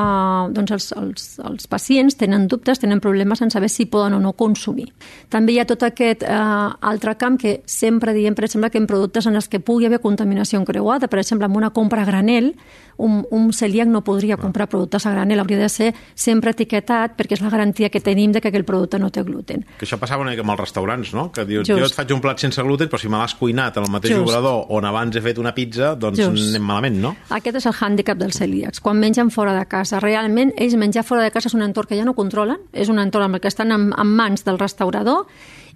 doncs 0.55 0.75
els, 0.75 0.89
els, 0.99 1.27
els 1.47 1.69
pacients 1.71 2.19
tenen 2.19 2.49
dubtes, 2.51 2.83
tenen 2.83 3.01
problemes 3.01 3.41
en 3.41 3.55
saber 3.55 3.71
si 3.71 3.87
poden 3.87 4.19
o 4.19 4.21
no 4.21 4.35
consumir. 4.35 4.89
També 5.31 5.55
hi 5.55 5.61
ha 5.63 5.67
tot 5.71 5.87
aquest 5.87 6.27
eh, 6.27 6.35
altre 6.35 7.15
camp 7.21 7.39
que 7.41 7.61
sempre 7.71 8.13
diem, 8.17 8.35
per 8.35 8.49
exemple, 8.49 8.73
que 8.75 8.83
en 8.83 8.89
productes 8.91 9.31
en 9.31 9.39
els 9.39 9.49
que 9.49 9.63
pugui 9.63 9.87
haver 9.87 10.03
contaminació 10.03 10.59
encreuada, 10.59 11.09
per 11.09 11.23
exemple, 11.23 11.47
amb 11.47 11.63
una 11.63 11.71
compra 11.71 12.03
a 12.03 12.09
granel, 12.09 12.53
un, 12.97 13.25
un 13.31 13.53
celíac 13.53 13.89
no 13.89 14.03
podria 14.05 14.37
comprar 14.37 14.69
productes 14.69 15.07
a 15.07 15.13
granel, 15.15 15.41
hauria 15.41 15.59
de 15.59 15.69
ser 15.69 15.93
sempre 16.15 16.53
etiquetat 16.55 17.17
perquè 17.19 17.39
és 17.39 17.43
la 17.43 17.51
garantia 17.51 17.91
que 17.91 18.03
tenim 18.03 18.33
de 18.35 18.43
que 18.43 18.51
aquell 18.51 18.67
producte 18.67 18.99
no 18.99 19.11
té 19.15 19.25
gluten. 19.27 19.65
Que 19.79 19.87
això 19.87 19.99
passava 20.03 20.23
una 20.23 20.35
mica 20.35 20.45
amb 20.45 20.55
els 20.55 20.63
restaurants, 20.63 21.15
no? 21.15 21.31
Que 21.35 21.47
dius, 21.47 21.67
Just. 21.67 21.79
jo 21.79 21.89
et 21.89 21.97
faig 21.97 22.15
un 22.15 22.23
plat 22.25 22.43
sense 22.43 22.63
gluten, 22.63 22.91
però 22.91 23.01
si 23.01 23.11
me 23.11 23.19
l'has 23.19 23.35
cuinat 23.39 23.79
en 23.79 23.89
el 23.89 23.95
mateix 23.95 24.15
Just. 24.15 24.27
obrador 24.27 24.67
on 24.75 24.87
abans 24.91 25.17
he 25.17 25.25
fet 25.25 25.41
una 25.45 25.55
pizza, 25.55 25.95
doncs 25.95 26.21
Just. 26.23 26.51
anem 26.51 26.65
malament, 26.65 27.01
no? 27.03 27.15
Aquest 27.37 27.61
és 27.61 27.69
el 27.71 27.77
hàndicap 27.77 28.21
dels 28.21 28.41
celíacs. 28.41 28.81
Quan 28.85 29.01
mengen 29.01 29.31
fora 29.35 29.55
de 29.57 29.67
casa, 29.71 30.01
realment 30.03 30.55
ells 30.57 30.79
menjar 30.81 31.05
fora 31.07 31.23
de 31.27 31.35
casa 31.35 31.53
és 31.53 31.59
un 31.59 31.67
entorn 31.67 31.91
que 31.91 31.99
ja 32.01 32.07
no 32.09 32.17
controlen, 32.17 32.65
és 32.73 32.91
un 32.93 33.03
entorn 33.03 33.29
amb 33.29 33.39
el 33.39 33.45
que 33.45 33.53
estan 33.53 33.75
en, 33.75 33.93
en 33.93 34.17
mans 34.17 34.49
del 34.49 34.59
restaurador 34.59 35.29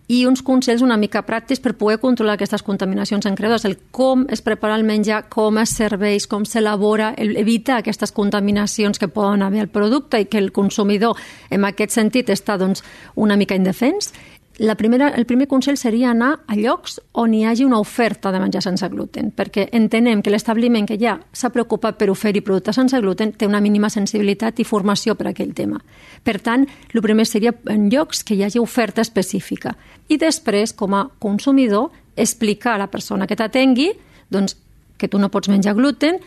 i 0.08 0.22
uns 0.25 0.40
consells 0.42 0.80
una 0.82 0.96
mica 0.96 1.20
pràctics 1.26 1.60
per 1.60 1.75
poder 1.76 1.98
controlar 2.00 2.38
aquestes 2.38 2.64
contaminacions 2.64 3.26
en 3.28 3.37
creadors, 3.37 3.66
el 3.68 3.76
com 3.92 4.25
es 4.32 4.40
prepara 4.40 4.78
el 4.80 4.87
menjar, 4.88 5.26
com 5.28 5.60
es 5.60 5.75
serveix, 5.76 6.26
com 6.26 6.46
s'elabora, 6.48 7.12
evitar 7.18 7.82
aquestes 7.82 8.14
contaminacions 8.16 8.98
que 8.98 9.10
poden 9.12 9.44
haver 9.44 9.66
al 9.66 9.68
producte 9.68 10.22
i 10.22 10.26
que 10.26 10.40
el 10.40 10.50
consumidor 10.56 11.20
en 11.50 11.68
aquest 11.68 11.92
sentit 11.92 12.32
està 12.32 12.56
doncs, 12.56 12.82
una 13.16 13.37
mica 13.37 13.58
indefens 13.58 14.14
la 14.58 14.74
primera, 14.74 15.08
el 15.10 15.24
primer 15.24 15.46
consell 15.46 15.76
seria 15.78 16.10
anar 16.10 16.40
a 16.50 16.56
llocs 16.58 16.98
on 17.12 17.34
hi 17.34 17.44
hagi 17.46 17.64
una 17.64 17.78
oferta 17.78 18.32
de 18.34 18.40
menjar 18.42 18.62
sense 18.64 18.88
gluten, 18.90 19.30
perquè 19.30 19.68
entenem 19.72 20.18
que 20.22 20.32
l'establiment 20.34 20.86
que 20.86 20.98
ja 20.98 21.14
s'ha 21.32 21.52
preocupat 21.54 21.94
per 21.98 22.10
oferir 22.10 22.42
productes 22.42 22.74
sense 22.74 22.98
gluten 22.98 23.32
té 23.38 23.46
una 23.46 23.60
mínima 23.62 23.90
sensibilitat 23.90 24.58
i 24.58 24.66
formació 24.66 25.14
per 25.14 25.28
a 25.28 25.30
aquell 25.30 25.54
tema. 25.54 25.78
Per 26.26 26.40
tant, 26.42 26.66
el 26.92 27.02
primer 27.02 27.26
seria 27.30 27.54
en 27.70 27.86
llocs 27.88 28.24
que 28.24 28.34
hi 28.34 28.42
hagi 28.42 28.58
oferta 28.58 29.00
específica. 29.00 29.76
I 30.08 30.18
després, 30.18 30.74
com 30.74 30.94
a 30.94 31.06
consumidor, 31.22 31.92
explicar 32.16 32.74
a 32.74 32.82
la 32.82 32.90
persona 32.90 33.30
que 33.30 33.38
t'atengui 33.38 33.92
doncs, 34.28 34.58
que 34.98 35.06
tu 35.06 35.22
no 35.22 35.30
pots 35.30 35.48
menjar 35.48 35.76
gluten, 35.78 36.18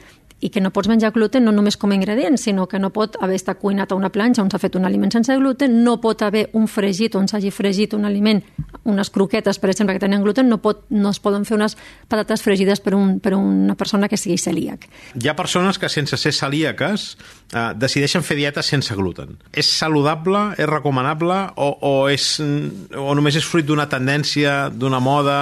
i 0.41 0.49
que 0.49 0.61
no 0.61 0.71
pots 0.73 0.89
menjar 0.89 1.13
gluten 1.13 1.45
no 1.45 1.53
només 1.53 1.77
com 1.77 1.93
a 1.93 1.95
ingredient, 1.95 2.37
sinó 2.41 2.67
que 2.67 2.79
no 2.81 2.89
pot 2.93 3.15
haver 3.21 3.37
estat 3.37 3.59
cuinat 3.61 3.91
a 3.93 3.97
una 3.97 4.09
planxa 4.11 4.41
on 4.41 4.49
s'ha 4.51 4.59
fet 4.59 4.75
un 4.75 4.87
aliment 4.89 5.13
sense 5.13 5.35
gluten, 5.37 5.83
no 5.85 5.99
pot 6.01 6.23
haver 6.25 6.47
un 6.57 6.67
fregit 6.67 7.15
on 7.15 7.29
s'hagi 7.29 7.51
fregit 7.53 7.93
un 7.93 8.09
aliment, 8.09 8.41
unes 8.83 9.11
croquetes, 9.13 9.59
per 9.61 9.69
exemple, 9.69 9.93
que 9.95 10.01
tenen 10.01 10.23
gluten, 10.25 10.49
no, 10.49 10.57
pot, 10.61 10.83
no 10.89 11.11
es 11.13 11.21
poden 11.21 11.45
fer 11.45 11.59
unes 11.59 11.77
patates 12.09 12.41
fregides 12.41 12.81
per, 12.81 12.95
un, 12.97 13.19
per 13.21 13.35
una 13.37 13.75
persona 13.77 14.09
que 14.09 14.17
sigui 14.17 14.39
celíac. 14.41 14.87
Hi 15.21 15.29
ha 15.29 15.35
persones 15.37 15.77
que, 15.77 15.89
sense 15.93 16.17
ser 16.17 16.33
celíaques, 16.33 17.05
eh, 17.53 17.67
decideixen 17.77 18.25
fer 18.25 18.39
dieta 18.39 18.65
sense 18.65 18.97
gluten. 18.97 19.37
És 19.53 19.69
saludable, 19.69 20.47
és 20.57 20.69
recomanable, 20.69 21.37
o, 21.61 21.69
o, 21.85 21.93
és, 22.09 22.33
o 22.41 23.13
només 23.17 23.37
és 23.37 23.45
fruit 23.45 23.67
d'una 23.67 23.87
tendència, 23.91 24.71
d'una 24.73 25.01
moda, 25.03 25.39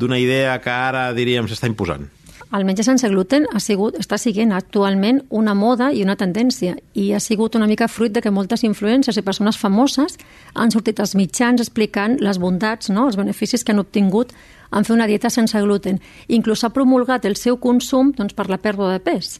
d'una 0.00 0.16
idea 0.18 0.56
que 0.64 0.72
ara, 0.72 1.10
diríem, 1.16 1.48
s'està 1.50 1.68
imposant? 1.68 2.08
El 2.58 2.64
menjar 2.66 2.84
sense 2.84 3.08
gluten 3.08 3.44
ha 3.54 3.60
sigut, 3.62 3.94
està 4.02 4.18
siguent 4.18 4.50
actualment 4.52 5.20
una 5.30 5.54
moda 5.54 5.92
i 5.94 6.02
una 6.02 6.16
tendència 6.18 6.74
i 6.98 7.12
ha 7.14 7.20
sigut 7.22 7.54
una 7.54 7.68
mica 7.70 7.86
fruit 7.88 8.10
de 8.10 8.22
que 8.24 8.32
moltes 8.34 8.64
influències 8.66 9.16
i 9.16 9.22
persones 9.22 9.58
famoses 9.58 10.18
han 10.54 10.74
sortit 10.74 10.98
als 10.98 11.14
mitjans 11.14 11.62
explicant 11.62 12.18
les 12.18 12.40
bondats, 12.42 12.90
no? 12.90 13.06
els 13.06 13.18
beneficis 13.20 13.62
que 13.62 13.70
han 13.70 13.82
obtingut 13.84 14.34
en 14.74 14.86
fer 14.86 14.94
una 14.94 15.06
dieta 15.06 15.30
sense 15.30 15.58
gluten. 15.62 16.00
Inclús 16.28 16.64
s'ha 16.64 16.74
promulgat 16.74 17.24
el 17.26 17.38
seu 17.38 17.58
consum 17.58 18.10
doncs, 18.18 18.34
per 18.34 18.48
la 18.50 18.58
pèrdua 18.58 18.96
de 18.96 19.02
pes 19.02 19.38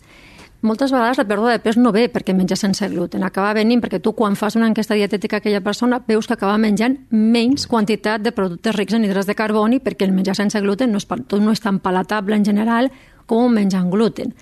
moltes 0.61 0.93
vegades 0.93 1.19
la 1.19 1.25
pèrdua 1.25 1.55
de 1.55 1.61
pes 1.65 1.79
no 1.81 1.93
ve 1.93 2.07
perquè 2.13 2.35
menja 2.37 2.57
sense 2.59 2.87
gluten, 2.93 3.25
acaba 3.25 3.53
venint 3.57 3.81
perquè 3.83 4.01
tu 4.03 4.13
quan 4.17 4.37
fas 4.37 4.57
una 4.57 4.69
enquesta 4.69 4.95
dietètica 4.99 5.39
a 5.39 5.41
aquella 5.41 5.63
persona 5.65 6.03
veus 6.07 6.27
que 6.27 6.37
acaba 6.37 6.59
menjant 6.59 6.99
menys 7.11 7.67
quantitat 7.67 8.23
de 8.23 8.33
productes 8.33 8.77
rics 8.77 8.95
en 8.95 9.05
hidrats 9.05 9.29
de 9.31 9.37
carboni 9.39 9.81
perquè 9.81 10.09
el 10.09 10.13
menjar 10.13 10.37
sense 10.37 10.61
gluten 10.61 10.93
no 10.93 11.01
és, 11.01 11.09
no 11.41 11.53
és 11.53 11.61
tan 11.65 11.81
palatable 11.81 12.37
en 12.37 12.45
general 12.45 12.91
com 13.27 13.47
un 13.47 13.55
menjar 13.55 13.85
amb 13.85 13.95
gluten. 13.95 14.35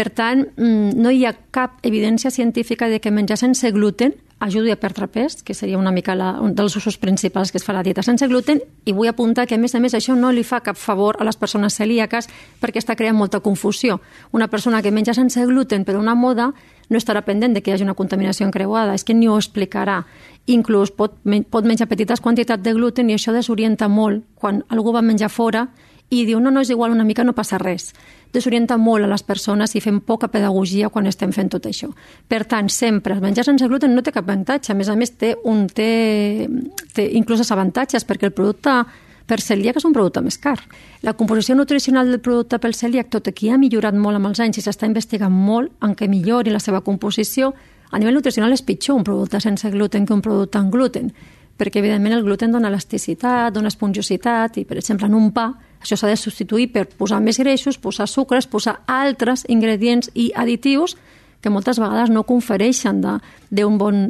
Per 0.00 0.08
tant, 0.16 0.46
mm, 0.56 0.96
no 0.96 1.10
hi 1.12 1.26
ha 1.28 1.34
cap 1.52 1.82
evidència 1.84 2.30
científica 2.32 2.86
de 2.88 3.02
que 3.04 3.10
menjar 3.12 3.36
sense 3.36 3.68
gluten 3.70 4.14
ajudi 4.40 4.70
a 4.72 4.76
perdre 4.80 5.08
pes, 5.12 5.42
que 5.42 5.52
seria 5.52 5.76
una 5.76 5.90
mica 5.92 6.14
la, 6.14 6.30
un 6.40 6.54
dels 6.56 6.74
usos 6.76 6.96
principals 6.96 7.52
que 7.52 7.58
es 7.60 7.64
fa 7.66 7.74
la 7.76 7.82
dieta 7.84 8.00
sense 8.02 8.24
gluten, 8.26 8.62
i 8.88 8.94
vull 8.96 9.10
apuntar 9.10 9.44
que, 9.46 9.58
a 9.58 9.60
més 9.60 9.74
a 9.74 9.80
més, 9.84 9.92
això 9.92 10.16
no 10.16 10.30
li 10.32 10.40
fa 10.40 10.62
cap 10.64 10.78
favor 10.80 11.18
a 11.20 11.26
les 11.28 11.36
persones 11.36 11.76
celíaques 11.76 12.30
perquè 12.62 12.80
està 12.80 12.96
creant 12.96 13.18
molta 13.18 13.42
confusió. 13.44 14.00
Una 14.32 14.48
persona 14.48 14.80
que 14.80 14.90
menja 14.90 15.12
sense 15.12 15.44
gluten 15.44 15.84
per 15.84 15.98
una 16.00 16.14
moda 16.14 16.54
no 16.88 16.96
estarà 16.96 17.20
pendent 17.20 17.52
de 17.52 17.60
que 17.60 17.70
hi 17.70 17.74
hagi 17.74 17.84
una 17.84 17.98
contaminació 17.98 18.48
encreuada, 18.48 18.96
és 18.96 19.04
que 19.04 19.12
ni 19.12 19.28
ho 19.28 19.36
explicarà. 19.36 20.06
Inclús 20.46 20.96
pot, 20.96 21.20
pot 21.50 21.68
menjar 21.68 21.92
petites 21.92 22.24
quantitats 22.24 22.64
de 22.64 22.72
gluten 22.72 23.12
i 23.12 23.20
això 23.20 23.36
desorienta 23.36 23.92
molt 23.92 24.24
quan 24.34 24.64
algú 24.70 24.96
va 24.96 25.04
menjar 25.04 25.28
fora 25.28 25.68
i 26.10 26.24
diu, 26.26 26.40
no, 26.42 26.50
no, 26.50 26.64
és 26.64 26.70
igual, 26.70 26.90
una 26.90 27.06
mica 27.06 27.22
no 27.22 27.36
passa 27.38 27.58
res. 27.58 27.92
Desorienta 28.32 28.76
molt 28.78 29.04
a 29.04 29.10
les 29.10 29.24
persones 29.26 29.74
i 29.74 29.82
fem 29.82 30.00
poca 30.06 30.28
pedagogia 30.30 30.88
quan 30.88 31.08
estem 31.10 31.32
fent 31.34 31.50
tot 31.50 31.66
això. 31.66 31.90
Per 32.28 32.44
tant, 32.46 32.68
sempre, 32.70 33.16
el 33.16 33.22
menjar 33.24 33.44
sense 33.48 33.66
gluten 33.66 33.94
no 33.94 34.04
té 34.06 34.12
cap 34.14 34.28
avantatge, 34.28 34.70
a 34.70 34.78
més 34.78 34.88
a 34.88 34.96
més 34.96 35.16
té, 35.18 35.34
un, 35.44 35.66
té, 35.66 36.46
té 36.94 37.08
inclús 37.18 37.50
avantatges, 37.50 38.06
perquè 38.06 38.30
el 38.30 38.36
producte 38.36 38.84
per 39.30 39.38
celíac 39.42 39.78
és 39.78 39.86
un 39.86 39.94
producte 39.94 40.22
més 40.22 40.38
car. 40.42 40.58
La 41.06 41.14
composició 41.14 41.54
nutricional 41.54 42.10
del 42.10 42.22
producte 42.22 42.58
pel 42.58 42.74
celíac, 42.74 43.10
tot 43.10 43.28
aquí 43.30 43.50
ha 43.50 43.58
millorat 43.58 43.94
molt 43.94 44.18
amb 44.18 44.30
els 44.30 44.40
anys 44.42 44.58
i 44.58 44.64
s'està 44.64 44.88
investigant 44.90 45.34
molt 45.34 45.70
en 45.86 45.94
què 45.94 46.08
millori 46.10 46.50
la 46.50 46.62
seva 46.62 46.82
composició, 46.86 47.52
a 47.90 47.98
nivell 47.98 48.18
nutricional 48.18 48.54
és 48.54 48.62
pitjor 48.62 48.98
un 48.98 49.06
producte 49.06 49.40
sense 49.42 49.70
gluten 49.70 50.06
que 50.06 50.14
un 50.14 50.22
producte 50.22 50.58
amb 50.58 50.70
gluten, 50.74 51.10
perquè 51.58 51.82
evidentment 51.82 52.14
el 52.16 52.24
gluten 52.26 52.54
dona 52.54 52.70
elasticitat, 52.70 53.52
dona 53.54 53.70
esponjositat 53.70 54.58
i, 54.62 54.64
per 54.64 54.78
exemple, 54.78 55.10
en 55.10 55.18
un 55.18 55.30
pa 55.34 55.50
això 55.80 55.96
s'ha 55.96 56.10
de 56.10 56.18
substituir 56.20 56.70
per 56.72 56.86
posar 56.86 57.20
més 57.24 57.38
greixos, 57.40 57.78
posar 57.78 58.06
sucres, 58.08 58.46
posar 58.46 58.80
altres 58.86 59.46
ingredients 59.48 60.10
i 60.14 60.30
additius 60.36 60.96
que 61.40 61.50
moltes 61.50 61.80
vegades 61.80 62.12
no 62.12 62.26
confereixen 62.28 63.00
d'una 63.00 63.76
bon, 63.80 64.00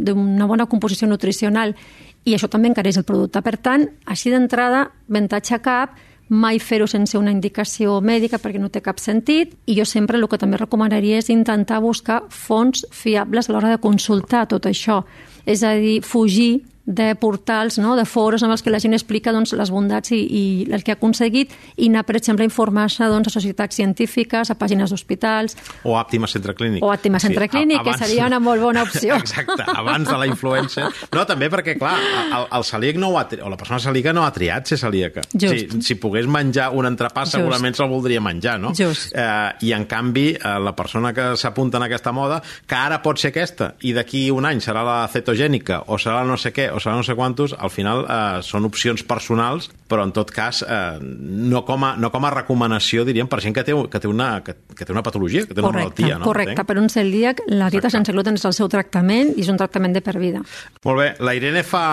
bona 0.51 0.67
composició 0.67 1.09
nutricional 1.09 1.77
i 2.27 2.35
això 2.35 2.51
també 2.51 2.69
encareix 2.69 2.99
el 3.01 3.07
producte. 3.07 3.41
Per 3.43 3.57
tant, 3.63 3.87
així 4.05 4.33
d'entrada, 4.35 4.89
avantatge 5.09 5.61
cap, 5.63 5.95
mai 6.31 6.61
fer-ho 6.63 6.87
sense 6.87 7.19
una 7.19 7.33
indicació 7.35 7.97
mèdica 8.01 8.39
perquè 8.39 8.61
no 8.63 8.71
té 8.71 8.83
cap 8.83 9.01
sentit 9.03 9.57
i 9.67 9.75
jo 9.75 9.85
sempre 9.85 10.19
el 10.19 10.29
que 10.31 10.39
també 10.39 10.61
recomanaria 10.61 11.19
és 11.19 11.31
intentar 11.31 11.81
buscar 11.83 12.23
fonts 12.31 12.85
fiables 12.95 13.49
a 13.49 13.53
l'hora 13.53 13.73
de 13.73 13.81
consultar 13.83 14.47
tot 14.47 14.69
això. 14.71 15.03
És 15.47 15.65
a 15.67 15.75
dir, 15.75 16.01
fugir 16.07 16.63
de 16.91 17.15
portals, 17.15 17.79
no? 17.79 17.95
de 17.95 18.05
foros 18.05 18.43
en 18.43 18.51
els 18.51 18.65
que 18.67 18.71
la 18.73 18.81
gent 18.83 18.97
explica 18.97 19.31
doncs, 19.33 19.53
les 19.55 19.71
bondats 19.71 20.11
i, 20.11 20.19
i 20.19 20.43
el 20.75 20.83
que 20.83 20.91
ha 20.91 20.99
aconseguit 20.99 21.53
i 21.77 21.87
anar, 21.87 22.03
per 22.09 22.17
exemple, 22.19 22.43
a 22.43 22.51
informar-se 22.51 23.07
doncs, 23.07 23.31
a 23.31 23.35
societats 23.37 23.79
científiques, 23.79 24.51
a 24.51 24.57
pàgines 24.59 24.91
d'hospitals... 24.91 25.57
O 25.87 25.95
a 25.95 26.03
Àptima 26.03 26.27
Centre 26.31 26.57
Clínic. 26.59 26.83
O 26.83 26.91
Àptima 26.91 27.21
Centre 27.23 27.47
sí, 27.47 27.53
Clínic, 27.55 27.79
abans... 27.79 28.01
que 28.01 28.09
seria 28.09 28.27
una 28.27 28.41
molt 28.43 28.63
bona 28.65 28.83
opció. 28.83 29.15
Exacte, 29.23 29.63
abans 29.71 30.11
de 30.11 30.19
la 30.19 30.27
influència. 30.27 30.89
No, 31.15 31.25
també 31.29 31.51
perquè, 31.53 31.77
clar, 31.79 31.95
el, 32.27 32.49
el 32.59 32.67
celíac 32.67 32.99
no 32.99 33.13
ho 33.13 33.21
ha, 33.21 33.27
o 33.39 33.53
la 33.53 33.61
persona 33.61 33.79
celíaca 33.85 34.15
no 34.17 34.27
ha 34.27 34.35
triat 34.35 34.73
ser 34.73 34.81
celíaca. 34.83 35.23
Just. 35.31 35.77
Si, 35.77 35.83
si 35.93 35.99
pogués 36.03 36.27
menjar 36.27 36.73
un 36.75 36.91
entrepà, 36.91 37.25
segurament 37.29 37.79
se'l 37.79 37.91
voldria 37.93 38.23
menjar, 38.25 38.59
no? 38.59 38.75
Just. 38.75 39.15
Eh, 39.15 39.69
I, 39.69 39.73
en 39.79 39.87
canvi, 39.91 40.33
eh, 40.35 40.57
la 40.59 40.75
persona 40.75 41.15
que 41.15 41.31
s'apunta 41.39 41.79
en 41.79 41.87
aquesta 41.87 42.11
moda, 42.17 42.41
que 42.67 42.79
ara 42.79 42.99
pot 43.05 43.23
ser 43.23 43.31
aquesta, 43.31 43.75
i 43.87 43.95
d'aquí 43.95 44.27
un 44.35 44.49
any 44.51 44.63
serà 44.65 44.83
la 44.87 44.99
cetogènica, 45.13 45.85
o 45.87 46.01
serà 46.03 46.25
no 46.27 46.39
sé 46.41 46.51
què, 46.57 46.71
o 46.75 46.80
serà 46.83 46.97
no 46.99 47.05
sé 47.07 47.17
quantos, 47.19 47.55
al 47.57 47.73
final 47.73 48.05
eh, 48.07 48.41
són 48.47 48.67
opcions 48.69 49.05
personals, 49.07 49.71
però 49.91 50.05
en 50.07 50.13
tot 50.17 50.31
cas 50.35 50.63
eh, 50.63 50.99
no, 51.01 51.65
com 51.69 51.85
a, 51.87 51.95
no 52.01 52.11
com 52.15 52.27
a 52.27 52.33
recomanació, 52.35 53.05
diríem, 53.09 53.29
per 53.31 53.41
gent 53.45 53.57
que 53.57 53.65
té, 53.67 53.75
que 53.91 54.03
té, 54.03 54.11
una, 54.11 54.31
que, 54.47 54.55
que 54.77 54.87
té 54.87 54.95
una 54.95 55.05
patologia, 55.07 55.45
que 55.47 55.55
té 55.55 55.63
una 55.63 55.71
correcte, 55.71 56.03
malaltia. 56.03 56.19
No? 56.21 56.29
Correcte, 56.29 56.57
Entenc? 56.57 56.71
per 56.71 56.79
un 56.81 56.91
celíac 56.93 57.43
la 57.49 57.71
dieta 57.71 57.89
Exacte. 57.89 57.97
sense 57.99 58.15
gluten 58.15 58.39
és 58.39 58.47
el 58.49 58.57
seu 58.57 58.71
tractament 58.73 59.35
i 59.37 59.45
és 59.45 59.51
un 59.53 59.59
tractament 59.61 59.97
de 59.97 60.03
per 60.05 60.17
vida. 60.21 60.43
Molt 60.87 61.01
bé, 61.01 61.09
la 61.23 61.35
Irene 61.37 61.63
fa 61.67 61.85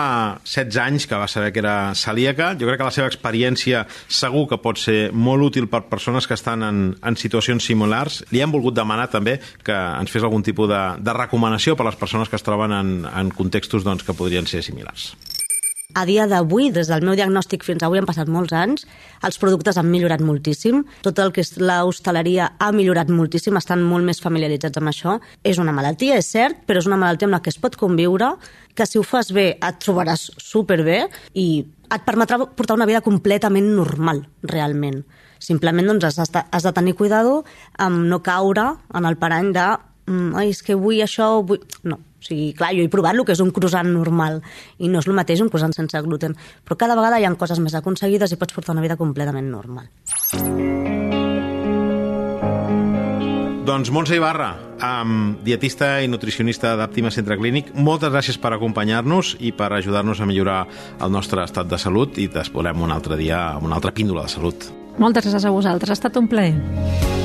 16 0.44 0.80
anys 0.84 1.08
que 1.10 1.18
va 1.18 1.28
saber 1.28 1.52
que 1.52 1.62
era 1.62 1.94
celíaca. 1.98 2.52
Jo 2.58 2.68
crec 2.68 2.80
que 2.80 2.88
la 2.88 2.94
seva 2.94 3.10
experiència 3.10 3.84
segur 4.06 4.46
que 4.50 4.60
pot 4.62 4.80
ser 4.80 5.10
molt 5.12 5.50
útil 5.50 5.68
per 5.70 5.84
persones 5.90 6.28
que 6.28 6.36
estan 6.38 6.64
en, 6.66 6.82
en 7.02 7.18
situacions 7.18 7.64
similars. 7.64 8.22
Li 8.32 8.42
hem 8.44 8.54
volgut 8.54 8.76
demanar 8.76 9.08
també 9.12 9.38
que 9.64 9.74
ens 9.74 10.12
fes 10.12 10.24
algun 10.24 10.44
tipus 10.46 10.70
de, 10.70 10.82
de 11.02 11.16
recomanació 11.16 11.76
per 11.76 11.86
a 11.86 11.90
les 11.90 11.98
persones 12.00 12.30
que 12.30 12.38
es 12.38 12.46
troben 12.46 12.74
en, 12.74 12.94
en 13.08 13.32
contextos 13.34 13.86
doncs, 13.86 14.06
que 14.06 14.16
podrien 14.16 14.46
ser 14.48 14.62
similars. 14.68 15.12
A 15.96 16.04
dia 16.04 16.26
d'avui, 16.28 16.68
des 16.68 16.90
del 16.90 17.00
meu 17.00 17.14
diagnòstic 17.16 17.62
fins 17.64 17.80
avui 17.82 17.96
han 17.96 18.06
passat 18.06 18.28
molts 18.28 18.52
anys, 18.52 18.84
els 19.24 19.38
productes 19.40 19.78
han 19.80 19.88
millorat 19.88 20.20
moltíssim, 20.20 20.82
tot 21.02 21.16
el 21.22 21.32
que 21.32 21.40
és 21.40 21.54
l'hostaleria 21.56 22.50
ha 22.60 22.68
millorat 22.76 23.08
moltíssim, 23.08 23.56
estan 23.56 23.80
molt 23.88 24.04
més 24.04 24.20
familiaritzats 24.20 24.76
amb 24.78 24.92
això. 24.92 25.16
És 25.48 25.56
una 25.58 25.72
malaltia, 25.72 26.18
és 26.20 26.28
cert, 26.28 26.60
però 26.68 26.82
és 26.82 26.86
una 26.90 27.00
malaltia 27.00 27.30
amb 27.30 27.38
la 27.38 27.40
que 27.40 27.48
es 27.48 27.56
pot 27.58 27.78
conviure, 27.80 28.34
que 28.76 28.86
si 28.86 29.00
ho 29.00 29.02
fas 29.02 29.32
bé 29.32 29.54
et 29.56 29.80
trobaràs 29.80 30.28
superbé 30.36 31.06
i 31.32 31.48
et 31.88 32.04
permetrà 32.04 32.36
portar 32.44 32.76
una 32.76 32.86
vida 32.86 33.00
completament 33.00 33.72
normal, 33.72 34.26
realment. 34.44 35.00
Simplement 35.40 35.88
doncs, 35.88 36.04
has, 36.04 36.34
de, 36.34 36.44
has 36.44 36.68
de 36.68 36.74
tenir 36.76 36.98
cuidado 36.98 37.46
amb 37.80 38.04
no 38.10 38.20
caure 38.26 38.74
en 38.92 39.08
el 39.08 39.16
parany 39.16 39.54
de 39.56 39.70
mm, 40.04 40.36
ai, 40.36 40.52
és 40.52 40.60
que 40.62 40.76
vull 40.76 41.00
això, 41.00 41.30
vull... 41.48 41.64
No, 41.88 41.96
o 42.18 42.24
sigui, 42.24 42.52
clar, 42.58 42.72
jo 42.74 42.82
he 42.82 42.90
provat 42.92 43.14
el 43.14 43.24
que 43.24 43.36
és 43.36 43.42
un 43.44 43.52
croissant 43.54 43.88
normal 43.92 44.40
i 44.78 44.90
no 44.90 44.98
és 45.02 45.06
el 45.06 45.16
mateix 45.18 45.42
un 45.44 45.50
croissant 45.52 45.74
sense 45.76 46.02
gluten, 46.02 46.34
però 46.66 46.78
cada 46.80 46.98
vegada 46.98 47.20
hi 47.20 47.28
ha 47.28 47.34
coses 47.38 47.62
més 47.62 47.76
aconseguides 47.78 48.34
i 48.34 48.40
pots 48.40 48.56
portar 48.56 48.74
una 48.74 48.84
vida 48.84 48.98
completament 48.98 49.50
normal. 49.52 49.86
Doncs 53.68 53.90
Montse 53.92 54.16
Ibarra, 54.16 54.54
um, 54.80 55.34
dietista 55.44 55.98
i 56.00 56.08
nutricionista 56.08 56.70
d'Àptima 56.80 57.10
Centre 57.12 57.36
Clínic, 57.36 57.68
moltes 57.76 58.08
gràcies 58.08 58.40
per 58.40 58.54
acompanyar-nos 58.56 59.34
i 59.44 59.52
per 59.52 59.68
ajudar-nos 59.76 60.22
a 60.24 60.30
millorar 60.30 60.62
el 61.04 61.12
nostre 61.12 61.44
estat 61.44 61.68
de 61.68 61.76
salut 61.76 62.16
i 62.16 62.30
t'esperem 62.32 62.80
un 62.80 62.96
altre 62.96 63.20
dia 63.20 63.42
amb 63.58 63.68
una 63.68 63.76
altra 63.76 63.92
píndola 63.92 64.24
de 64.24 64.32
salut. 64.32 64.70
Moltes 64.96 65.28
gràcies 65.28 65.44
a 65.44 65.52
vosaltres, 65.52 65.92
ha 65.92 66.00
estat 66.00 66.16
un 66.16 66.32
plaer. 66.32 67.17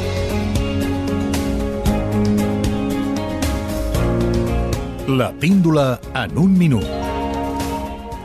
La 5.13 5.31
píndola 5.31 5.99
en 6.15 6.37
un 6.39 6.55
minut. 6.57 6.87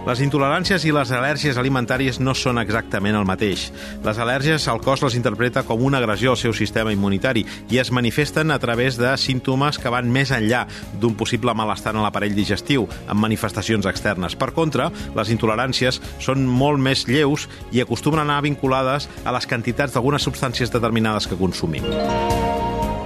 Les 0.09 0.23
intoleràncies 0.25 0.87
i 0.89 0.93
les 0.95 1.11
al·lèrgies 1.13 1.59
alimentàries 1.61 2.17
no 2.17 2.33
són 2.33 2.57
exactament 2.63 3.19
el 3.19 3.27
mateix. 3.29 3.67
Les 4.07 4.17
al·lèrgies 4.17 4.65
el 4.73 4.81
cos 4.81 5.03
les 5.05 5.19
interpreta 5.19 5.67
com 5.69 5.85
una 5.85 6.01
agressió 6.01 6.33
al 6.33 6.41
seu 6.41 6.55
sistema 6.57 6.95
immunitari 6.95 7.43
i 7.69 7.81
es 7.83 7.91
manifesten 7.93 8.55
a 8.55 8.57
través 8.63 8.97
de 8.97 9.11
símptomes 9.21 9.77
que 9.77 9.93
van 9.93 10.09
més 10.09 10.33
enllà 10.33 10.63
d'un 10.97 11.13
possible 11.13 11.53
malestar 11.53 11.93
en 11.93 12.01
l'aparell 12.07 12.33
digestiu, 12.33 12.89
amb 13.05 13.21
manifestacions 13.21 13.85
externes. 13.93 14.39
Per 14.41 14.55
contra, 14.57 14.89
les 15.19 15.35
intoleràncies 15.37 16.01
són 16.25 16.49
molt 16.49 16.81
més 16.81 17.05
lleus 17.05 17.51
i 17.69 17.85
acostumen 17.85 18.25
a 18.25 18.29
anar 18.31 18.41
vinculades 18.49 19.11
a 19.27 19.37
les 19.37 19.51
quantitats 19.51 19.93
d'algunes 19.93 20.25
substàncies 20.25 20.73
determinades 20.73 21.29
que 21.29 21.37
consumim. 21.37 21.85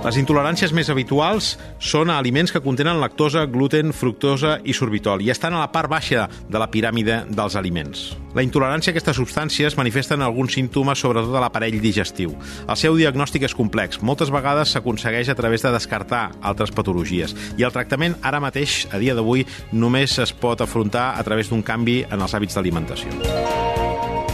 Les 0.03 0.17
intoleràncies 0.19 0.73
més 0.75 0.89
habituals 0.91 1.53
són 1.79 2.11
a 2.11 2.17
aliments 2.19 2.51
que 2.51 2.61
contenen 2.65 2.99
lactosa, 2.99 3.45
gluten, 3.47 3.93
fructosa 3.95 4.57
i 4.67 4.75
sorbitol 4.75 5.23
i 5.23 5.31
estan 5.31 5.55
a 5.55 5.61
la 5.61 5.69
part 5.71 5.91
baixa 5.93 6.25
de 6.51 6.59
la 6.59 6.67
piràmide 6.73 7.21
dels 7.31 7.55
aliments. 7.55 8.09
La 8.35 8.43
intolerància 8.43 8.91
a 8.91 8.97
aquestes 8.97 9.21
substàncies 9.21 9.79
manifesta 9.79 10.19
en 10.19 10.25
alguns 10.27 10.57
símptomes, 10.59 10.99
sobretot 10.99 11.37
a 11.39 11.45
l'aparell 11.45 11.79
digestiu. 11.79 12.35
El 12.67 12.81
seu 12.81 12.99
diagnòstic 12.99 13.47
és 13.47 13.55
complex. 13.55 14.03
Moltes 14.03 14.33
vegades 14.35 14.75
s'aconsegueix 14.75 15.31
a 15.31 15.39
través 15.39 15.63
de 15.63 15.71
descartar 15.71 16.33
altres 16.43 16.75
patologies 16.75 17.37
i 17.55 17.63
el 17.63 17.75
tractament 17.75 18.19
ara 18.27 18.43
mateix, 18.43 18.89
a 18.91 18.99
dia 18.99 19.15
d'avui, 19.15 19.47
només 19.71 20.19
es 20.19 20.35
pot 20.35 20.67
afrontar 20.67 21.13
a 21.15 21.23
través 21.23 21.53
d'un 21.53 21.63
canvi 21.63 22.03
en 22.11 22.19
els 22.19 22.35
hàbits 22.35 22.59
d'alimentació 22.59 23.72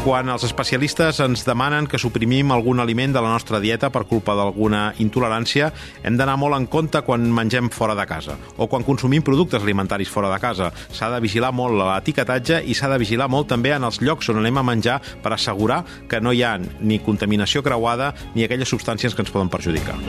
quan 0.09 0.31
els 0.33 0.45
especialistes 0.47 1.19
ens 1.21 1.43
demanen 1.45 1.85
que 1.85 1.99
suprimim 2.01 2.49
algun 2.55 2.81
aliment 2.81 3.13
de 3.13 3.21
la 3.21 3.29
nostra 3.29 3.59
dieta 3.61 3.91
per 3.93 4.07
culpa 4.09 4.33
d'alguna 4.39 4.95
intolerància, 5.05 5.69
hem 6.01 6.17
d'anar 6.17 6.39
molt 6.41 6.57
en 6.57 6.65
compte 6.73 7.03
quan 7.05 7.27
mengem 7.37 7.69
fora 7.69 7.93
de 7.99 8.07
casa 8.09 8.39
o 8.57 8.71
quan 8.73 8.87
consumim 8.87 9.21
productes 9.21 9.61
alimentaris 9.61 10.09
fora 10.09 10.31
de 10.33 10.39
casa. 10.41 10.71
S'ha 10.89 11.11
de 11.13 11.21
vigilar 11.21 11.53
molt 11.53 11.77
l'etiquetatge 11.77 12.63
i 12.65 12.73
s'ha 12.73 12.89
de 12.89 13.03
vigilar 13.03 13.29
molt 13.29 13.51
també 13.53 13.75
en 13.77 13.85
els 13.85 14.01
llocs 14.01 14.33
on 14.33 14.41
anem 14.41 14.57
a 14.57 14.65
menjar 14.71 14.97
per 15.21 15.35
assegurar 15.37 15.83
que 16.09 16.23
no 16.25 16.33
hi 16.33 16.41
ha 16.41 16.55
ni 16.57 17.03
contaminació 17.05 17.61
creuada 17.61 18.15
ni 18.33 18.49
aquelles 18.49 18.73
substàncies 18.73 19.13
que 19.13 19.27
ens 19.27 19.35
poden 19.35 19.53
perjudicar. 19.53 20.01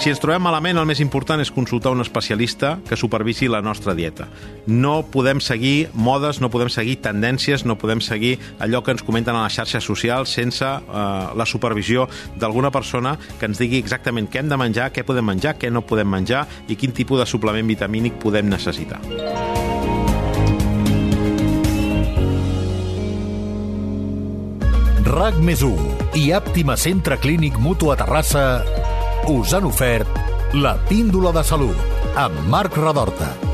Si 0.00 0.08
ens 0.08 0.16
trobem 0.16 0.40
malament, 0.40 0.78
el 0.80 0.86
més 0.88 1.02
important 1.04 1.42
és 1.42 1.50
consultar 1.52 1.90
un 1.92 2.00
especialista 2.00 2.70
que 2.88 2.96
supervisi 2.96 3.50
la 3.52 3.58
nostra 3.60 3.92
dieta. 3.92 4.30
No 4.64 5.02
podem 5.12 5.42
seguir 5.44 5.90
modes, 5.92 6.38
no 6.40 6.48
podem 6.48 6.70
seguir 6.72 6.94
tendències, 7.04 7.66
no 7.68 7.76
podem 7.76 8.00
seguir 8.00 8.38
allò 8.64 8.80
que 8.80 8.94
ens 8.96 9.04
comenten 9.04 9.36
a 9.36 9.42
les 9.44 9.58
xarxes 9.60 9.84
socials 9.84 10.32
sense 10.32 10.64
eh, 10.64 11.04
la 11.36 11.44
supervisió 11.44 12.08
d'alguna 12.40 12.72
persona 12.72 13.18
que 13.36 13.50
ens 13.50 13.60
digui 13.60 13.76
exactament 13.76 14.30
què 14.32 14.40
hem 14.40 14.48
de 14.48 14.56
menjar, 14.56 14.88
què 14.88 15.04
podem 15.04 15.28
menjar, 15.34 15.58
què 15.60 15.68
no 15.68 15.84
podem 15.84 16.08
menjar 16.08 16.46
i 16.72 16.80
quin 16.80 16.96
tipus 16.96 17.20
de 17.20 17.28
suplement 17.28 17.68
vitamínic 17.68 18.16
podem 18.24 18.48
necessitar. 18.48 19.02
RAC 25.04 25.44
més 25.44 25.60
i 26.16 26.30
Àptima 26.32 26.80
Centre 26.80 27.20
Clínic 27.20 27.60
Mutu 27.60 27.92
a 27.92 28.00
Terrassa 28.00 28.46
us 29.28 29.52
han 29.54 29.64
ofert 29.68 30.08
la 30.54 30.76
píndola 30.88 31.32
de 31.36 31.44
salut 31.44 32.16
amb 32.16 32.42
Marc 32.48 32.76
Radorta. 32.76 33.49